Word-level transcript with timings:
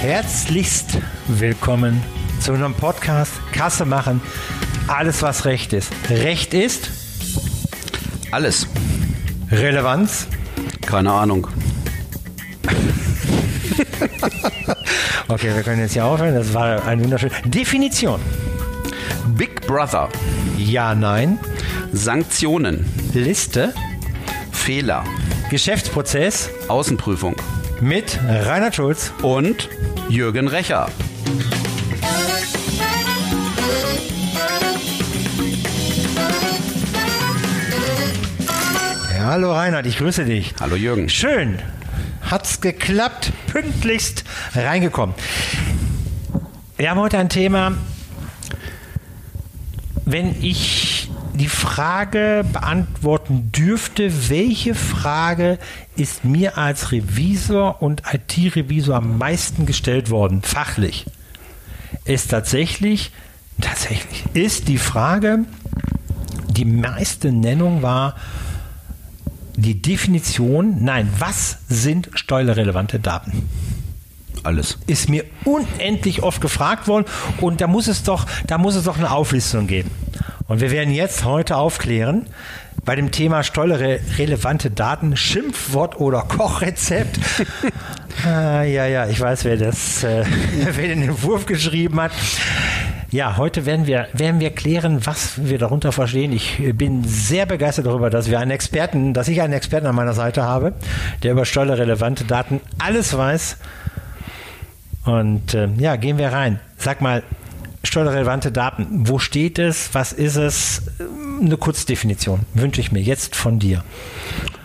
Herzlichst 0.00 0.98
willkommen 1.26 2.02
zu 2.40 2.52
unserem 2.52 2.74
Podcast 2.74 3.32
Kasse 3.52 3.84
machen. 3.84 4.20
Alles, 4.86 5.22
was 5.22 5.44
Recht 5.46 5.72
ist. 5.72 5.90
Recht 6.10 6.54
ist 6.54 6.90
Alles. 8.30 8.66
Relevanz. 9.50 10.28
Keine 10.86 11.12
Ahnung. 11.12 11.48
Okay, 15.28 15.50
wir 15.56 15.64
können 15.64 15.80
jetzt 15.80 15.94
hier 15.94 16.04
aufhören. 16.04 16.36
Das 16.36 16.54
war 16.54 16.86
ein 16.86 17.02
wunderschön. 17.02 17.32
Definition. 17.46 18.20
Big 19.36 19.66
Brother. 19.66 20.08
Ja, 20.56 20.94
nein. 20.94 21.40
Sanktionen. 21.92 22.86
Liste. 23.12 23.74
Fehler. 24.52 25.02
Geschäftsprozess 25.50 26.50
Außenprüfung. 26.68 27.34
Mit 27.80 28.18
Reinhard 28.26 28.74
Schulz. 28.74 29.12
Und 29.22 29.68
Jürgen 30.08 30.48
Recher. 30.48 30.88
Ja, 39.14 39.24
hallo 39.24 39.52
Reinhard, 39.52 39.86
ich 39.86 39.98
grüße 39.98 40.24
dich. 40.24 40.54
Hallo 40.60 40.76
Jürgen. 40.76 41.08
Schön. 41.08 41.58
Hat's 42.22 42.60
geklappt, 42.60 43.32
pünktlichst 43.46 44.24
reingekommen. 44.54 45.14
Wir 46.76 46.90
haben 46.90 47.00
heute 47.00 47.18
ein 47.18 47.28
Thema, 47.28 47.72
wenn 50.04 50.42
ich 50.42 50.95
die 51.38 51.48
Frage 51.48 52.44
beantworten 52.52 53.50
dürfte, 53.52 54.30
welche 54.30 54.74
Frage 54.74 55.58
ist 55.96 56.24
mir 56.24 56.58
als 56.58 56.92
Revisor 56.92 57.82
und 57.82 58.02
IT-Revisor 58.12 58.96
am 58.96 59.18
meisten 59.18 59.66
gestellt 59.66 60.10
worden, 60.10 60.42
fachlich, 60.42 61.06
ist 62.04 62.30
tatsächlich, 62.30 63.12
tatsächlich, 63.60 64.24
ist 64.34 64.68
die 64.68 64.78
Frage, 64.78 65.44
die 66.48 66.64
meiste 66.64 67.32
Nennung 67.32 67.82
war, 67.82 68.16
die 69.56 69.80
Definition, 69.80 70.84
nein, 70.84 71.08
was 71.18 71.58
sind 71.68 72.10
steuerrelevante 72.14 73.00
Daten? 73.00 73.48
Alles. 74.42 74.78
Ist 74.86 75.08
mir 75.08 75.24
unendlich 75.44 76.22
oft 76.22 76.40
gefragt 76.40 76.88
worden 76.88 77.06
und 77.40 77.60
da 77.60 77.66
muss 77.66 77.88
es 77.88 78.02
doch, 78.02 78.26
da 78.46 78.58
muss 78.58 78.74
es 78.74 78.84
doch 78.84 78.96
eine 78.96 79.10
Auflistung 79.10 79.66
geben. 79.66 79.90
Und 80.48 80.60
wir 80.60 80.70
werden 80.70 80.92
jetzt 80.92 81.24
heute 81.24 81.56
aufklären 81.56 82.26
bei 82.84 82.94
dem 82.94 83.10
Thema 83.10 83.42
steuerrelevante 83.42 84.70
Daten, 84.70 85.16
Schimpfwort 85.16 85.98
oder 85.98 86.22
Kochrezept. 86.22 87.18
ah, 88.24 88.62
ja, 88.62 88.86
ja, 88.86 89.08
ich 89.08 89.20
weiß, 89.20 89.44
wer 89.44 89.56
das, 89.56 90.04
äh, 90.04 90.24
wer 90.72 90.88
den 90.88 91.02
Entwurf 91.02 91.46
geschrieben 91.46 92.00
hat. 92.00 92.12
Ja, 93.10 93.36
heute 93.36 93.66
werden 93.66 93.86
wir, 93.86 94.08
werden 94.12 94.40
wir 94.40 94.50
klären, 94.50 95.04
was 95.04 95.44
wir 95.44 95.58
darunter 95.58 95.90
verstehen. 95.90 96.32
Ich 96.32 96.60
bin 96.74 97.02
sehr 97.04 97.46
begeistert 97.46 97.86
darüber, 97.86 98.10
dass 98.10 98.30
wir 98.30 98.38
einen 98.38 98.50
Experten, 98.50 99.14
dass 99.14 99.26
ich 99.28 99.42
einen 99.42 99.52
Experten 99.52 99.86
an 99.86 99.94
meiner 99.94 100.12
Seite 100.12 100.42
habe, 100.42 100.74
der 101.22 101.32
über 101.32 101.44
steuerrelevante 101.44 102.24
Daten 102.24 102.60
alles 102.78 103.16
weiß. 103.16 103.58
Und 105.04 105.54
äh, 105.54 105.68
ja, 105.78 105.96
gehen 105.96 106.18
wir 106.18 106.32
rein. 106.32 106.60
Sag 106.78 107.00
mal, 107.00 107.22
steuerrelevante 107.86 108.52
Daten, 108.52 108.86
wo 109.08 109.18
steht 109.18 109.58
es? 109.58 109.90
Was 109.92 110.12
ist 110.12 110.36
es? 110.36 110.82
Eine 111.40 111.56
Kurzdefinition 111.56 112.40
wünsche 112.54 112.80
ich 112.80 112.92
mir 112.92 113.00
jetzt 113.02 113.36
von 113.36 113.58
dir. 113.58 113.84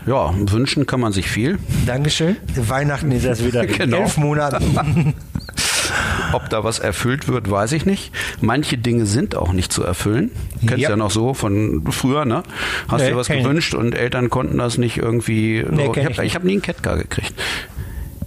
Ja, 0.05 0.33
wünschen 0.35 0.85
kann 0.87 0.99
man 0.99 1.11
sich 1.13 1.27
viel. 1.29 1.59
Dankeschön. 1.85 2.37
Weihnachten 2.55 3.11
ist 3.11 3.23
erst 3.25 3.45
wieder 3.45 3.65
Genau. 3.67 3.97
elf 4.01 4.17
Monaten. 4.17 5.13
Ob 6.33 6.49
da 6.49 6.63
was 6.63 6.79
erfüllt 6.79 7.27
wird, 7.27 7.51
weiß 7.51 7.73
ich 7.73 7.85
nicht. 7.85 8.11
Manche 8.39 8.77
Dinge 8.77 9.05
sind 9.05 9.35
auch 9.35 9.51
nicht 9.51 9.73
zu 9.73 9.83
erfüllen. 9.83 10.31
Kennst 10.61 10.77
Ja. 10.77 10.91
ja 10.91 10.95
noch 10.95 11.11
so 11.11 11.33
von 11.33 11.83
früher, 11.91 12.23
ne? 12.25 12.43
Hast 12.87 13.01
Nee, 13.01 13.09
dir 13.09 13.15
was 13.17 13.27
kenn 13.27 13.39
ich. 13.39 13.43
gewünscht 13.43 13.73
und 13.73 13.93
Eltern 13.93 14.29
konnten 14.29 14.57
das 14.57 14.77
nicht 14.77 14.97
irgendwie. 14.97 15.65
Nee, 15.69 15.87
so. 15.87 15.95
ich 15.95 16.05
habe 16.05 16.27
hab 16.29 16.43
nie 16.45 16.53
einen 16.53 16.61
Ketka 16.61 16.95
gekriegt. 16.95 17.33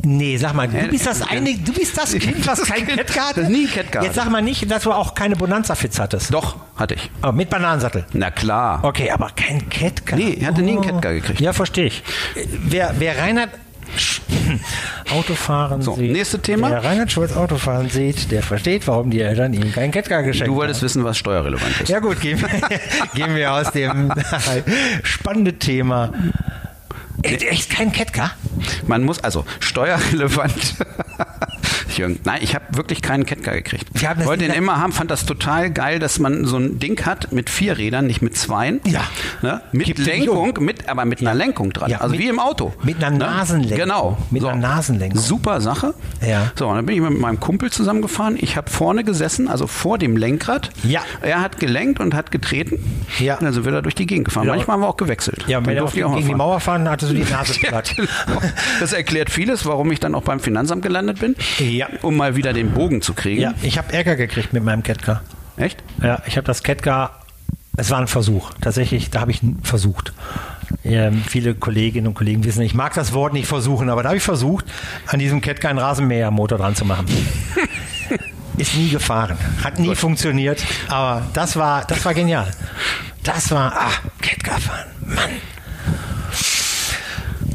Nee, 0.05 0.37
sag 0.37 0.55
mal, 0.55 0.69
du 0.69 0.77
Äh, 0.77 0.89
bist 0.89 1.07
das 1.07 1.23
eine, 1.23 1.55
du 1.57 1.73
bist 1.73 1.97
das 1.97 2.13
Kind, 2.19 2.47
was 2.47 2.63
kein 2.63 2.87
Ketka 2.87 3.29
hatte? 3.29 3.41
das 3.43 3.49
nie 3.51 3.65
einen 3.65 3.71
Ketka 3.73 4.03
Jetzt 4.03 4.15
sag 4.17 4.31
mal 4.31 4.43
nicht, 4.43 4.71
dass 4.71 4.83
du 4.85 4.93
auch 4.93 5.15
keine 5.15 5.37
Bonanza-Fits 5.37 5.99
hattest. 5.99 6.33
Doch, 6.33 6.57
hatte 6.77 6.95
ich. 6.95 7.11
Aber 7.23 7.33
mit 7.33 7.49
Bananensattel. 7.51 8.05
Na 8.13 8.31
klar. 8.31 8.81
Okay, 8.83 9.11
aber 9.11 9.31
kein 9.35 9.69
Ketka. 9.69 10.17
Nee, 10.17 10.39
er 10.41 10.49
hatte 10.49 10.63
nie 10.63 10.73
einen 10.73 10.83
Ketka 10.83 11.13
gekriegt. 11.13 11.41
Ja, 11.41 11.53
verstehe 11.53 11.87
ich. 11.87 12.03
Wer, 12.67 12.95
wer 12.99 13.19
Reinhard 13.19 13.51
Autofahren 15.13 15.83
So, 15.83 15.95
sieht. 15.95 16.13
nächste 16.13 16.41
Thema. 16.41 16.71
Wer 16.71 16.85
Reinhard 16.85 17.13
Schulz 17.13 17.33
Autofahren 17.37 17.89
sieht, 17.91 18.31
der 18.31 18.43
versteht, 18.43 18.87
warum 18.89 19.11
die 19.11 19.21
Eltern 19.21 19.53
ihm 19.53 19.73
keinen 19.73 19.91
Ketka 19.93 20.23
geschenkt 20.23 20.49
Du 20.49 20.53
haben. 20.53 20.59
wolltest 20.61 20.83
wissen, 20.83 21.05
was 21.05 21.17
steuerrelevant 21.19 21.81
ist. 21.81 21.89
Ja 21.89 22.01
gut, 22.01 22.21
gehen 22.21 22.41
wir, 22.41 22.49
gehen 23.15 23.35
wir 23.37 23.53
aus 23.53 23.71
dem 23.73 24.13
spannenden 25.03 25.59
Thema. 25.59 26.11
Echt, 27.23 27.43
echt 27.43 27.71
kein 27.71 27.93
Ketka? 27.93 28.33
Man 28.87 29.05
muss 29.05 29.23
also 29.23 29.45
steuerrelevant. 29.61 30.77
Jürgen, 31.99 32.19
nein, 32.25 32.39
ich 32.43 32.55
habe 32.55 32.65
wirklich 32.73 33.03
keinen 33.03 33.27
Ketka 33.27 33.53
gekriegt. 33.53 33.87
Wir 33.95 34.09
haben 34.11 34.19
das 34.21 34.27
Wollte 34.29 34.45
nicht- 34.45 34.57
immer 34.57 34.79
haben, 34.81 34.93
fand 34.93 35.11
das 35.11 35.27
total 35.27 35.71
geil, 35.71 35.99
dass 35.99 36.19
man 36.19 36.45
so 36.45 36.57
ein 36.57 36.79
Ding 36.79 37.05
hat 37.05 37.33
mit 37.33 37.51
vier 37.51 37.79
Rädern, 37.79 38.07
nicht 38.07 38.23
mit 38.23 38.37
zweien. 38.37 38.81
Ja. 38.87 39.03
Ne? 39.43 39.61
Mit 39.73 39.87
nicht 39.89 39.99
Lenkung, 39.99 40.55
mit, 40.61 40.89
aber 40.89 41.05
mit 41.05 41.21
einer 41.21 41.35
Lenkung 41.35 41.73
dran. 41.73 41.91
Ja, 41.91 41.99
also 41.99 42.13
mit- 42.15 42.21
wie 42.21 42.29
im 42.29 42.39
Auto. 42.39 42.73
mit 42.83 42.97
einer 43.03 43.11
Ne? 43.11 43.19
Nasenlenkung. 43.19 43.79
Genau. 43.79 44.19
Mit 44.31 44.45
einer 44.45 44.57
Nasenlenkung. 44.57 45.21
Super 45.21 45.61
Sache. 45.61 45.95
Ja. 46.27 46.51
So, 46.57 46.69
und 46.69 46.77
dann 46.77 46.87
bin 46.87 46.97
ich 46.97 47.03
mit 47.03 47.19
meinem 47.19 47.41
Kumpel 47.41 47.71
zusammengefahren. 47.71 48.37
Ich 48.41 48.57
habe 48.57 48.71
vorne 48.71 49.05
gesessen, 49.05 49.49
also 49.49 49.67
vor 49.67 49.99
dem 49.99 50.17
Lenkrad. 50.17 50.71
Ja. 50.83 51.01
Er 51.23 51.41
hat 51.41 51.59
gelenkt 51.61 52.01
und 52.01 52.15
hat 52.15 52.31
getreten. 52.31 52.79
Ja. 53.19 53.35
Und 53.37 53.45
dann 53.45 53.53
sind 53.53 53.65
wir 53.65 53.73
da 53.73 53.81
durch 53.83 53.95
die 53.95 54.07
Gegend 54.07 54.27
gefahren. 54.27 54.47
Ja. 54.47 54.55
Manchmal 54.55 54.75
haben 54.75 54.83
wir 54.83 54.89
auch 54.89 54.97
gewechselt. 54.97 55.45
Ja, 55.47 55.65
wenn 55.65 55.77
ich 55.77 55.91
die, 55.93 56.01
mal 56.03 56.09
gegen 56.11 56.17
die 56.17 56.23
fahren. 56.25 56.37
Mauer 56.39 56.61
fahren, 56.61 56.89
hattest 56.89 57.13
du 57.13 57.17
die 57.17 57.25
Nase 57.31 57.55
Ja, 57.61 57.69
platt. 57.69 57.95
genau. 57.97 58.09
Das 58.81 58.93
erklärt 58.93 59.31
vieles, 59.31 59.67
warum 59.67 59.91
ich 59.93 60.01
dann 60.01 60.15
auch 60.15 60.23
beim 60.23 60.41
Finanzamt 60.41 60.83
gelandet 60.83 61.21
bin. 61.21 61.37
Ja. 61.59 61.84
Um 62.03 62.17
mal 62.17 62.37
wieder 62.37 62.53
den 62.53 62.73
Bogen 62.73 63.03
zu 63.03 63.15
kriegen. 63.15 63.41
Ja, 63.41 63.55
ich 63.63 63.79
habe 63.79 63.93
Ärger 63.93 64.17
gekriegt 64.17 64.53
mit 64.53 64.65
meinem 64.65 64.83
Ketka. 64.83 65.23
Echt? 65.57 65.83
Ja, 66.03 66.23
ich 66.27 66.37
habe 66.37 66.47
das 66.47 66.63
Ketka, 66.63 67.11
es 67.77 67.91
war 67.91 67.99
ein 67.99 68.07
Versuch. 68.07 68.53
Tatsächlich, 68.61 69.11
da 69.11 69.21
habe 69.21 69.31
ich 69.31 69.41
versucht. 69.63 70.13
Ähm, 70.85 71.23
viele 71.27 71.55
Kolleginnen 71.55 72.09
und 72.09 72.15
Kollegen 72.15 72.45
wissen, 72.45 72.63
ich 72.63 72.75
mag 72.75 72.95
das 72.95 73.13
Wort 73.13 73.33
nicht 73.33 73.47
versuchen, 73.47 73.89
aber 73.89 74.03
da 74.03 74.11
habe 74.11 74.17
ich 74.19 74.23
versucht, 74.23 74.67
an 75.07 75.19
diesem 75.19 75.41
Ketka 75.41 75.69
einen 75.69 75.79
Rasenmähermotor 75.79 76.59
dran 76.59 76.75
zu 76.75 76.85
machen. 76.85 77.07
Ist 78.57 78.77
nie 78.77 78.89
gefahren, 78.89 79.37
hat 79.65 79.81
nie 79.81 79.97
funktioniert, 79.97 80.65
aber 80.89 81.27
das 81.33 81.57
war, 81.57 81.85
das 81.87 82.05
war 82.05 82.15
genial. 82.15 82.49
Das 83.25 83.51
war, 83.51 83.73
ah, 83.73 83.91
Ketka 84.21 84.59
fahren, 84.59 84.87
Mann. 85.01 85.31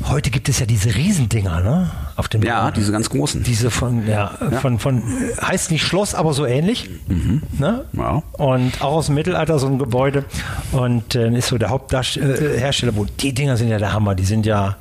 Heute 0.10 0.30
gibt 0.32 0.50
es 0.50 0.60
ja 0.60 0.66
diese 0.66 0.96
Riesendinger, 0.96 1.62
ne? 1.62 1.92
Auf 2.20 2.28
dem 2.28 2.44
Ja, 2.44 2.70
diese 2.72 2.92
ganz 2.92 3.10
großen. 3.10 3.44
diese 3.44 3.72
von, 3.72 4.06
ja, 4.06 4.32
von, 4.62 4.78
von, 4.78 4.98
äh, 5.00 5.42
heißt 5.42 5.72
nicht 5.72 5.84
Schloss, 5.84 6.14
aber 6.14 6.34
so 6.34 6.46
ähnlich. 6.46 6.90
Ne? 7.58 7.86
Ja. 7.94 8.22
Und 8.34 8.82
auch 8.82 8.94
aus 8.96 9.06
dem 9.06 9.16
Mittelalter 9.16 9.58
so 9.58 9.68
ein 9.68 9.80
Gebäude. 9.80 10.26
Und 10.74 11.16
äh, 11.16 11.30
ist 11.38 11.48
so 11.48 11.58
der 11.58 11.70
Haupthersteller. 11.70 12.96
Wo 12.96 13.06
die 13.06 13.34
Dinger 13.34 13.56
sind 13.56 13.70
ja 13.70 13.78
der 13.78 13.94
Hammer. 13.94 14.16
Die 14.16 14.26
sind 14.26 14.46
ja. 14.46 14.76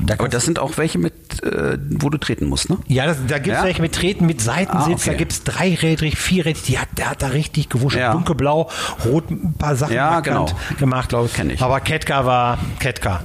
Da 0.00 0.14
Aber 0.14 0.28
das 0.28 0.44
sind 0.44 0.58
auch 0.58 0.76
welche 0.76 0.98
mit, 0.98 1.42
äh, 1.42 1.78
wo 1.90 2.08
du 2.10 2.18
treten 2.18 2.46
musst, 2.46 2.68
ne? 2.70 2.76
ja, 2.86 3.06
das, 3.06 3.16
da 3.26 3.38
gibt 3.38 3.48
es 3.56 3.60
Ja? 3.60 3.64
welche 3.66 3.82
mit 3.82 3.94
Treten, 3.94 4.26
mit 4.26 4.40
Seitensitz, 4.40 4.88
Ah, 4.88 4.92
okay. 5.02 5.10
da 5.10 5.14
gibt 5.14 5.32
es 5.32 5.42
dreirädrig, 5.44 6.16
vierrädrig, 6.18 6.62
die 6.64 6.78
hat, 6.78 6.88
der 6.96 7.10
hat 7.10 7.22
da 7.22 7.28
richtig 7.28 7.68
gewuscht, 7.68 7.96
Ja. 7.96 8.12
dunkelblau, 8.12 8.70
rot, 9.04 9.30
ein 9.30 9.54
paar 9.58 9.74
Sachen 9.76 9.94
Ja, 9.94 10.20
genau. 10.20 10.46
gemacht. 10.78 11.08
Glaube 11.08 11.26
ich, 11.26 11.34
kenn 11.34 11.50
ich. 11.50 11.60
Aber 11.62 11.80
Ketka 11.80 12.24
war 12.26 12.58
Ketka. 12.78 13.20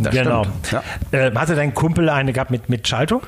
Das 0.00 0.12
genau. 0.14 0.44
stimmt, 0.64 0.82
Äh, 1.12 1.32
hatte 1.34 1.54
dein 1.54 1.74
Kumpel 1.74 2.08
eine 2.08 2.32
gehabt 2.32 2.50
mit, 2.50 2.68
mit 2.68 2.86
Schaltung? 2.88 3.22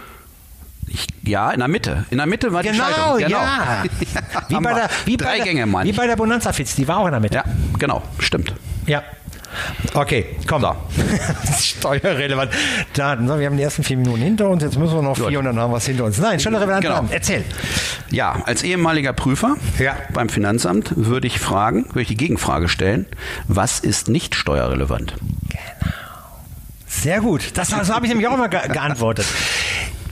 Ich, 0.86 1.06
ja, 1.22 1.50
in 1.50 1.60
der 1.60 1.68
Mitte. 1.68 2.04
In 2.10 2.18
der 2.18 2.26
Mitte 2.26 2.52
war 2.52 2.62
die 2.62 2.68
Genau, 2.70 2.84
Schaltung. 2.84 3.18
Genau. 3.18 3.38
ja. 3.38 3.84
Wie 4.48 4.54
bei 4.60 4.74
der, 4.74 4.90
wie 5.06 5.16
bei 5.16 5.24
Drei 5.24 5.36
der, 5.36 5.44
Gänge, 5.46 5.84
Wie 5.84 5.92
bei 5.92 6.06
der 6.06 6.16
Bonanza 6.16 6.52
Fitz, 6.52 6.74
die 6.74 6.86
war 6.86 6.98
auch 6.98 7.06
in 7.06 7.12
der 7.12 7.20
Mitte. 7.20 7.36
Ja, 7.36 7.44
genau. 7.78 8.02
Stimmt. 8.18 8.54
Ja. 8.86 9.02
Okay, 9.94 10.26
komm. 10.48 10.62
So. 10.62 10.74
Steuerrelevant. 11.58 12.50
Daten. 12.92 13.28
So, 13.28 13.38
wir 13.38 13.46
haben 13.46 13.56
die 13.56 13.62
ersten 13.62 13.84
vier 13.84 13.96
Minuten 13.96 14.20
hinter 14.20 14.48
uns, 14.48 14.62
jetzt 14.62 14.76
müssen 14.76 14.94
wir 14.94 15.02
noch 15.02 15.16
Gut. 15.16 15.28
vier 15.28 15.38
und 15.38 15.44
dann 15.44 15.58
haben 15.58 15.70
wir 15.72 15.76
es 15.76 15.86
hinter 15.86 16.04
uns. 16.04 16.18
Nein, 16.18 16.40
steuerrelevant. 16.40 16.82
Genau. 16.82 16.94
Daten. 16.96 17.08
Erzähl. 17.12 17.44
Ja, 18.10 18.42
als 18.46 18.62
ehemaliger 18.64 19.12
Prüfer 19.12 19.56
Ja. 19.78 19.96
beim 20.12 20.28
Finanzamt 20.28 20.92
würde 20.96 21.28
ich 21.28 21.38
fragen, 21.38 21.86
würde 21.88 22.02
ich 22.02 22.08
die 22.08 22.16
Gegenfrage 22.16 22.68
stellen, 22.68 23.06
was 23.46 23.78
ist 23.80 24.08
nicht 24.08 24.34
steuerrelevant? 24.34 25.14
Sehr 27.02 27.20
gut. 27.20 27.52
Das, 27.54 27.68
das 27.70 27.90
habe 27.90 28.06
ich 28.06 28.10
nämlich 28.10 28.28
auch 28.28 28.34
immer 28.34 28.48
ge 28.48 28.60
geantwortet. 28.68 29.26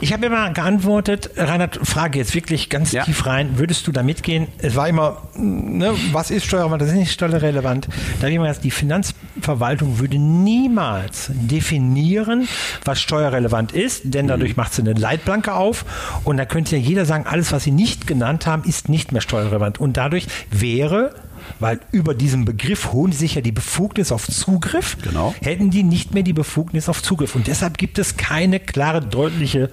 Ich 0.00 0.12
habe 0.12 0.26
immer 0.26 0.50
geantwortet, 0.50 1.30
Reinhard, 1.36 1.78
Frage 1.84 2.18
jetzt 2.18 2.34
wirklich 2.34 2.68
ganz 2.68 2.90
Ja. 2.90 3.04
tief 3.04 3.24
rein, 3.24 3.56
würdest 3.58 3.86
du 3.86 3.92
da 3.92 4.02
mitgehen? 4.02 4.48
Es 4.58 4.74
war 4.74 4.88
immer, 4.88 5.22
ne, 5.36 5.92
was 6.10 6.32
ist 6.32 6.44
steuerrelevant, 6.44 6.82
das 6.82 6.88
ist 6.88 6.96
nicht 6.96 7.12
steuerrelevant. 7.12 7.86
Da 7.86 8.22
habe 8.22 8.30
ich 8.30 8.34
immer 8.34 8.48
gesagt, 8.48 8.64
die 8.64 8.72
Finanzverwaltung 8.72 10.00
würde 10.00 10.18
niemals 10.18 11.30
definieren, 11.30 12.48
was 12.84 13.00
steuerrelevant 13.00 13.70
ist, 13.70 14.00
denn 14.06 14.26
dadurch 14.26 14.56
macht 14.56 14.74
sie 14.74 14.82
eine 14.82 14.94
Leitplanke 14.94 15.54
auf 15.54 15.84
und 16.24 16.36
da 16.36 16.46
könnte 16.46 16.76
ja 16.76 16.82
jeder 16.82 17.06
sagen, 17.06 17.24
alles, 17.28 17.52
was 17.52 17.62
sie 17.62 17.70
nicht 17.70 18.08
genannt 18.08 18.44
haben, 18.44 18.64
ist 18.64 18.88
nicht 18.88 19.12
mehr 19.12 19.20
steuerrelevant. 19.22 19.78
Und 19.78 19.96
dadurch 19.96 20.26
wäre 20.50 21.14
weil 21.60 21.80
über 21.92 22.14
diesen 22.14 22.44
Begriff 22.44 22.92
holen 22.92 23.12
sie 23.12 23.18
sich 23.18 23.34
ja 23.34 23.40
die 23.40 23.52
Befugnis 23.52 24.12
auf 24.12 24.26
Zugriff, 24.28 24.96
Genau. 25.02 25.34
hätten 25.42 25.70
die 25.70 25.82
nicht 25.82 26.14
mehr 26.14 26.22
die 26.22 26.32
Befugnis 26.32 26.88
auf 26.88 27.02
Zugriff. 27.02 27.34
Und 27.34 27.46
deshalb 27.46 27.78
gibt 27.78 27.98
es 27.98 28.16
keine 28.16 28.60
klare, 28.60 29.00
deutliche 29.00 29.70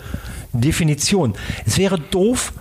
Definition. 0.53 1.33
Es 1.65 1.77
wäre 1.77 1.99
doof, 1.99 2.53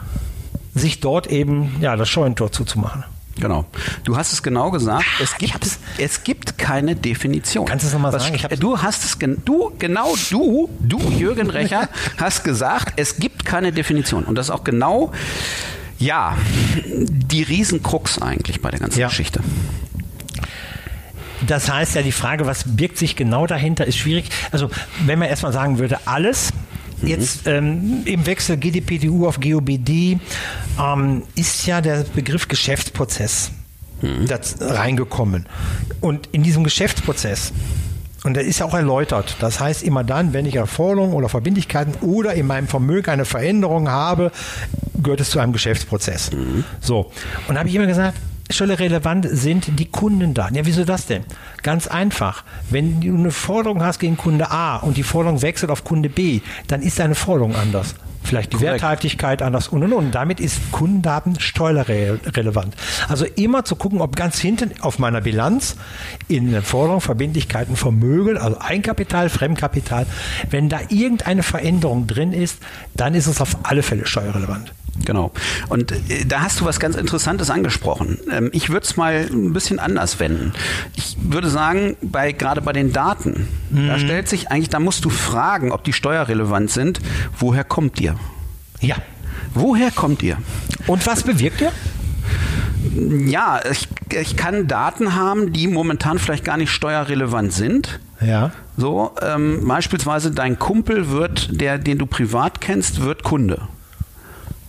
sich 0.74 1.00
dort 1.00 1.26
eben 1.28 1.76
ja, 1.80 1.96
das 1.96 2.08
Scheunentor 2.08 2.52
zuzumachen. 2.52 3.04
Genau. 3.40 3.66
Du 4.02 4.16
hast 4.16 4.32
es 4.32 4.42
genau 4.42 4.72
gesagt. 4.72 5.04
Es 5.22 5.36
gibt, 5.38 5.60
es 5.98 6.24
gibt 6.24 6.58
keine 6.58 6.96
Definition. 6.96 7.66
Kannst 7.66 7.84
du 7.84 7.86
es 7.86 7.92
noch 7.94 8.00
mal 8.00 8.12
Was- 8.12 8.24
sagen? 8.26 8.38
Du 8.58 8.78
hast 8.82 9.04
es, 9.04 9.18
gen- 9.18 9.42
du, 9.44 9.72
genau 9.78 10.12
du, 10.30 10.68
du, 10.80 10.98
Jürgen 11.12 11.48
Recher, 11.48 11.88
hast 12.16 12.42
gesagt, 12.42 12.94
es 12.96 13.16
gibt 13.18 13.44
keine 13.44 13.70
Definition. 13.72 14.24
Und 14.24 14.34
das 14.34 14.46
ist 14.46 14.50
auch 14.50 14.64
genau, 14.64 15.12
ja, 15.98 16.36
die 16.86 17.42
Riesenkrux 17.42 18.20
eigentlich 18.20 18.60
bei 18.60 18.70
der 18.70 18.80
ganzen 18.80 19.00
Ja. 19.00 19.08
Geschichte. 19.08 19.40
Das 21.46 21.70
heißt 21.70 21.94
ja, 21.94 22.02
die 22.02 22.12
Frage, 22.12 22.46
was 22.46 22.64
birgt 22.76 22.98
sich 22.98 23.14
genau 23.16 23.46
dahinter, 23.46 23.86
ist 23.86 23.96
schwierig. 23.96 24.28
Also, 24.50 24.70
wenn 25.06 25.18
man 25.18 25.28
erstmal 25.28 25.52
sagen 25.52 25.78
würde, 25.78 25.98
alles. 26.06 26.50
Jetzt 27.00 27.46
ähm, 27.46 28.02
im 28.06 28.26
Wechsel 28.26 28.56
GDPDU 28.56 29.28
auf 29.28 29.38
GOBD 29.38 30.18
ähm, 30.80 31.22
ist 31.36 31.64
ja 31.64 31.80
der 31.80 32.04
Begriff 32.14 32.48
Geschäftsprozess 32.48 33.52
das 34.26 34.56
reingekommen. 34.60 35.46
Und 36.00 36.28
in 36.32 36.42
diesem 36.42 36.64
Geschäftsprozess, 36.64 37.52
und 38.24 38.34
der 38.34 38.44
ist 38.44 38.58
ja 38.60 38.66
auch 38.66 38.74
erläutert, 38.74 39.36
das 39.40 39.60
heißt 39.60 39.82
immer 39.84 40.02
dann, 40.04 40.32
wenn 40.32 40.44
ich 40.46 40.56
Erforderungen 40.56 41.12
oder 41.14 41.28
Verbindlichkeiten 41.28 41.94
oder 42.00 42.34
in 42.34 42.46
meinem 42.46 42.66
Vermögen 42.68 43.10
eine 43.10 43.24
Veränderung 43.24 43.88
habe, 43.88 44.32
gehört 45.02 45.20
es 45.20 45.30
zu 45.30 45.38
einem 45.38 45.52
Geschäftsprozess. 45.52 46.30
So, 46.80 47.10
und 47.48 47.58
habe 47.58 47.68
ich 47.68 47.74
immer 47.74 47.86
gesagt, 47.86 48.18
relevant 48.50 49.28
sind 49.30 49.78
die 49.78 49.86
Kundendaten. 49.86 50.56
Ja, 50.56 50.64
wieso 50.64 50.84
das 50.84 51.06
denn? 51.06 51.24
Ganz 51.62 51.86
einfach. 51.86 52.44
Wenn 52.70 53.00
du 53.00 53.14
eine 53.14 53.30
Forderung 53.30 53.82
hast 53.82 53.98
gegen 53.98 54.16
Kunde 54.16 54.50
A 54.50 54.76
und 54.76 54.96
die 54.96 55.02
Forderung 55.02 55.42
wechselt 55.42 55.70
auf 55.70 55.84
Kunde 55.84 56.08
B, 56.08 56.40
dann 56.66 56.82
ist 56.82 56.98
deine 56.98 57.14
Forderung 57.14 57.54
anders. 57.54 57.94
Vielleicht 58.22 58.52
die 58.52 58.56
Korrekt. 58.56 58.82
Werthaltigkeit 58.82 59.42
anders 59.42 59.68
und 59.68 59.82
und 59.84 59.92
und. 59.92 60.14
Damit 60.14 60.40
ist 60.40 60.72
Kundendaten 60.72 61.40
steuerrelevant. 61.40 62.74
Also 63.08 63.24
immer 63.24 63.64
zu 63.64 63.76
gucken, 63.76 64.00
ob 64.00 64.16
ganz 64.16 64.38
hinten 64.38 64.72
auf 64.80 64.98
meiner 64.98 65.20
Bilanz 65.20 65.76
in 66.26 66.50
der 66.50 66.62
Forderung, 66.62 67.00
Verbindlichkeiten, 67.00 67.76
Vermögen, 67.76 68.36
also 68.36 68.60
Eigenkapital, 68.60 69.30
Fremdkapital, 69.30 70.06
wenn 70.50 70.68
da 70.68 70.80
irgendeine 70.88 71.42
Veränderung 71.42 72.06
drin 72.06 72.32
ist, 72.32 72.58
dann 72.94 73.14
ist 73.14 73.28
es 73.28 73.40
auf 73.40 73.56
alle 73.62 73.82
Fälle 73.82 74.04
steuerrelevant. 74.06 74.74
Genau. 75.04 75.32
Und 75.68 75.92
äh, 75.92 76.24
da 76.26 76.42
hast 76.42 76.60
du 76.60 76.64
was 76.64 76.80
ganz 76.80 76.96
Interessantes 76.96 77.50
angesprochen. 77.50 78.18
Ähm, 78.30 78.50
ich 78.52 78.70
würde 78.70 78.84
es 78.84 78.96
mal 78.96 79.28
ein 79.30 79.52
bisschen 79.52 79.78
anders 79.78 80.20
wenden. 80.20 80.52
Ich 80.96 81.16
würde 81.20 81.48
sagen, 81.48 81.96
bei, 82.02 82.32
gerade 82.32 82.60
bei 82.60 82.72
den 82.72 82.92
Daten, 82.92 83.48
da 83.70 83.98
stellt 83.98 84.28
sich 84.28 84.50
eigentlich, 84.50 84.70
da 84.70 84.80
musst 84.80 85.04
du 85.04 85.10
fragen, 85.10 85.72
ob 85.72 85.84
die 85.84 85.92
steuerrelevant 85.92 86.70
sind. 86.70 87.00
Woher 87.38 87.64
kommt 87.64 88.00
ihr? 88.00 88.16
Ja. 88.80 88.96
Woher 89.54 89.90
kommt 89.90 90.22
ihr? 90.22 90.38
Und 90.86 91.06
was 91.06 91.22
bewirkt 91.22 91.60
ihr? 91.60 91.72
Ja, 93.26 93.60
ich, 93.70 93.88
ich 94.10 94.36
kann 94.36 94.66
Daten 94.66 95.14
haben, 95.14 95.52
die 95.52 95.66
momentan 95.66 96.18
vielleicht 96.18 96.44
gar 96.44 96.56
nicht 96.56 96.70
steuerrelevant 96.70 97.52
sind. 97.52 98.00
Ja. 98.20 98.52
So, 98.76 99.12
ähm, 99.22 99.66
beispielsweise 99.66 100.30
dein 100.30 100.58
Kumpel 100.58 101.10
wird, 101.10 101.60
der, 101.60 101.78
den 101.78 101.98
du 101.98 102.06
privat 102.06 102.60
kennst, 102.60 103.02
wird 103.02 103.22
Kunde. 103.22 103.68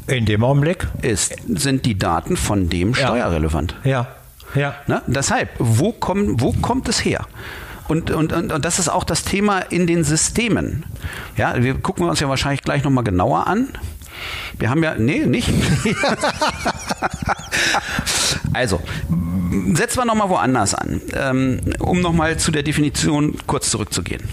In 0.10 0.26
dem 0.26 0.44
Augenblick. 0.44 0.88
Ist, 1.02 1.36
sind 1.48 1.86
die 1.86 1.98
Daten 1.98 2.38
von 2.38 2.70
dem 2.70 2.94
Ja. 2.94 3.08
steuerrelevant? 3.08 3.76
Ja. 3.84 4.08
Ja. 4.56 4.76
Ne? 4.88 5.02
Deshalb, 5.08 5.50
wo, 5.60 5.92
komm, 5.92 6.42
wo 6.42 6.54
kommt 6.54 6.90
es 6.90 7.04
her? 7.06 7.28
Und, 7.88 8.12
und, 8.12 8.34
und, 8.34 8.52
und 8.52 8.66
das 8.66 8.80
ist 8.80 8.88
auch 8.88 9.04
das 9.04 9.24
Thema 9.24 9.60
in 9.60 9.88
den 9.88 10.04
Systemen. 10.04 10.86
Ja, 11.38 11.62
wir 11.62 11.76
gucken 11.76 12.08
uns 12.08 12.20
ja 12.20 12.30
wahrscheinlich 12.30 12.62
gleich 12.62 12.84
nochmal 12.84 13.04
genauer 13.04 13.48
an. 13.48 13.70
Wir 14.58 14.70
haben 14.70 14.84
ja, 14.84 14.96
nee, 14.96 15.26
nicht. 15.26 15.50
also, 18.54 18.80
setzen 19.74 19.98
wir 19.98 20.06
nochmal 20.06 20.30
woanders 20.30 20.76
an, 20.76 21.02
ähm, 21.14 21.62
um 21.80 22.02
nochmal 22.02 22.38
zu 22.38 22.52
der 22.52 22.64
Definition 22.64 23.38
kurz 23.48 23.72
zurückzugehen. 23.72 24.24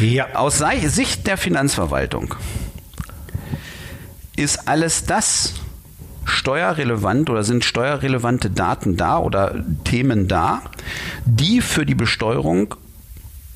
Ja. 0.00 0.26
Aus 0.34 0.62
Sicht 0.86 1.26
der 1.26 1.36
Finanzverwaltung 1.36 2.34
ist 4.36 4.68
alles 4.68 5.04
das 5.04 5.54
steuerrelevant 6.24 7.28
oder 7.30 7.42
sind 7.44 7.64
steuerrelevante 7.64 8.50
Daten 8.50 8.96
da 8.96 9.18
oder 9.18 9.62
Themen 9.84 10.26
da, 10.28 10.62
die 11.24 11.60
für 11.60 11.84
die 11.84 11.94
Besteuerung 11.94 12.74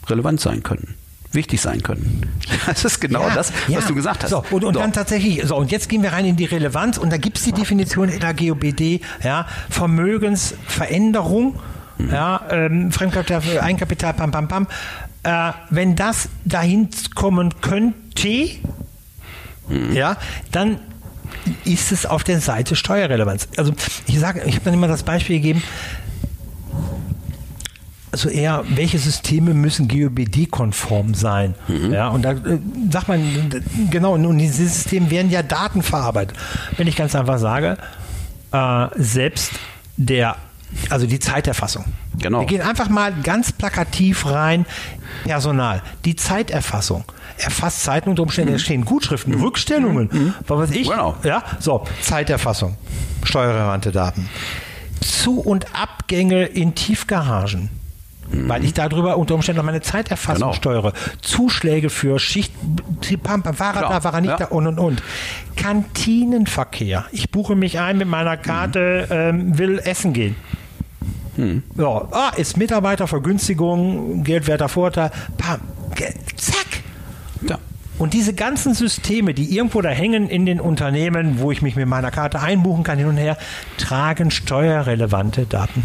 relevant 0.06 0.40
sein 0.40 0.62
können, 0.62 0.94
wichtig 1.32 1.60
sein 1.60 1.82
können. 1.82 2.30
Das 2.66 2.84
ist 2.84 3.00
genau 3.00 3.26
Ja, 3.28 3.34
das, 3.34 3.52
ja. 3.68 3.78
was 3.78 3.86
du 3.86 3.94
gesagt 3.94 4.22
hast. 4.22 4.30
So, 4.30 4.44
und, 4.50 4.64
und 4.64 4.74
So. 4.74 4.80
dann 4.80 4.92
tatsächlich, 4.92 5.42
so, 5.46 5.56
und 5.56 5.70
jetzt 5.72 5.88
gehen 5.88 6.02
wir 6.02 6.12
rein 6.12 6.26
in 6.26 6.36
die 6.36 6.44
Relevanz 6.44 6.98
und 6.98 7.10
da 7.10 7.16
gibt 7.16 7.38
es 7.38 7.44
die 7.44 7.52
Definition 7.52 8.08
in 8.10 8.20
der 8.20 8.34
GOBD, 8.34 9.00
ja, 9.22 9.46
Vermögensveränderung, 9.70 11.58
Mhm. 11.98 12.10
ja, 12.12 12.40
ähm, 12.50 12.92
Fremdkapital, 12.92 13.60
Eigenkapital, 13.60 14.14
pam, 14.14 14.30
pam, 14.30 14.46
pam. 14.46 14.66
Äh, 15.24 15.50
wenn 15.70 15.96
das 15.96 16.28
dahin 16.44 16.90
kommen 17.16 17.60
könnte, 17.60 18.50
Mhm. 19.68 19.92
ja, 19.92 20.16
dann 20.52 20.78
ist 21.64 21.92
es 21.92 22.06
auf 22.06 22.24
der 22.24 22.40
Seite 22.40 22.76
Steuerrelevanz. 22.76 23.48
Also 23.56 23.72
ich 24.06 24.18
sage, 24.18 24.42
ich 24.46 24.54
habe 24.54 24.64
dann 24.64 24.74
immer 24.74 24.88
das 24.88 25.02
Beispiel 25.02 25.36
gegeben, 25.36 25.62
also 28.10 28.30
eher, 28.30 28.64
welche 28.70 28.98
Systeme 28.98 29.54
müssen 29.54 29.86
GOBD-konform 29.86 31.14
sein? 31.14 31.54
Ja, 31.92 32.08
und 32.08 32.22
da 32.22 32.32
äh, 32.32 32.58
sagt 32.90 33.08
man, 33.08 33.22
genau, 33.90 34.14
und 34.14 34.38
diese 34.38 34.66
Systeme 34.66 35.10
werden 35.10 35.30
ja 35.30 35.42
Daten 35.42 35.82
verarbeitet. 35.82 36.36
Wenn 36.76 36.86
ich 36.86 36.96
ganz 36.96 37.14
einfach 37.14 37.38
sage, 37.38 37.76
äh, 38.52 38.86
selbst 38.96 39.52
der, 39.96 40.36
also 40.88 41.06
die 41.06 41.18
Zeiterfassung. 41.18 41.84
Genau. 42.18 42.40
Wir 42.40 42.46
gehen 42.46 42.62
einfach 42.62 42.88
mal 42.88 43.12
ganz 43.22 43.52
plakativ 43.52 44.26
rein, 44.26 44.64
Personal, 45.24 45.82
die 46.04 46.16
Zeiterfassung. 46.16 47.04
Erfasst 47.38 47.82
Zeiten 47.84 48.10
unter 48.10 48.22
Umständen, 48.22 48.54
es 48.54 48.62
stehen 48.62 48.84
Gutschriften, 48.84 49.34
Rückstellungen, 49.34 50.34
was 50.46 50.58
weiß 50.58 50.70
ich. 50.76 50.88
Genau. 50.90 51.14
Ja, 51.22 51.42
so, 51.60 51.84
Zeiterfassung, 52.00 52.76
steuerrelevante 53.22 53.92
Daten. 53.92 54.28
Zu- 55.00 55.40
und 55.40 55.66
Abgänge 55.74 56.44
in 56.46 56.74
Tiefgaragen. 56.74 57.70
Weil 58.30 58.62
ich 58.62 58.74
darüber 58.74 59.16
unter 59.16 59.34
Umständen 59.34 59.56
noch 59.56 59.64
meine 59.64 59.80
Zeiterfassung 59.80 60.48
Genau. 60.48 60.52
steuere. 60.52 60.92
Zuschläge 61.22 61.88
für 61.88 62.18
Schicht, 62.18 62.52
Pam, 63.22 63.42
Pam, 63.42 63.58
war 63.58 63.74
er 63.74 63.80
da, 63.88 64.04
war 64.04 64.12
er 64.14 64.20
nicht 64.20 64.30
ja. 64.30 64.36
da 64.36 64.44
und 64.46 64.66
und 64.66 64.78
und. 64.78 65.02
Kantinenverkehr. 65.56 67.06
Ich 67.10 67.30
buche 67.30 67.56
mich 67.56 67.78
ein 67.80 67.96
mit 67.96 68.06
meiner 68.06 68.36
Karte, 68.36 69.06
ähm, 69.10 69.56
will 69.58 69.78
essen 69.78 70.12
gehen. 70.12 70.36
Ja, 71.76 72.08
ah, 72.10 72.32
ist 72.36 72.56
Mitarbeitervergünstigung, 72.56 74.24
geldwerter 74.24 74.68
Vorteil. 74.68 75.10
Pam, 75.38 75.60
zack. 76.36 76.57
Ja. 77.98 78.02
Und 78.02 78.14
diese 78.14 78.34
ganzen 78.34 78.74
Systeme, 78.74 79.34
die 79.34 79.54
irgendwo 79.56 79.80
da 79.82 79.90
hängen 79.90 80.28
in 80.28 80.46
den 80.46 80.60
Unternehmen, 80.60 81.40
wo 81.40 81.50
ich 81.50 81.62
mich 81.62 81.76
mit 81.76 81.86
meiner 81.86 82.10
Karte 82.10 82.40
einbuchen 82.40 82.84
kann, 82.84 82.98
hin 82.98 83.08
und 83.08 83.16
her, 83.16 83.36
tragen 83.76 84.30
steuerrelevante 84.30 85.46
Daten. 85.46 85.82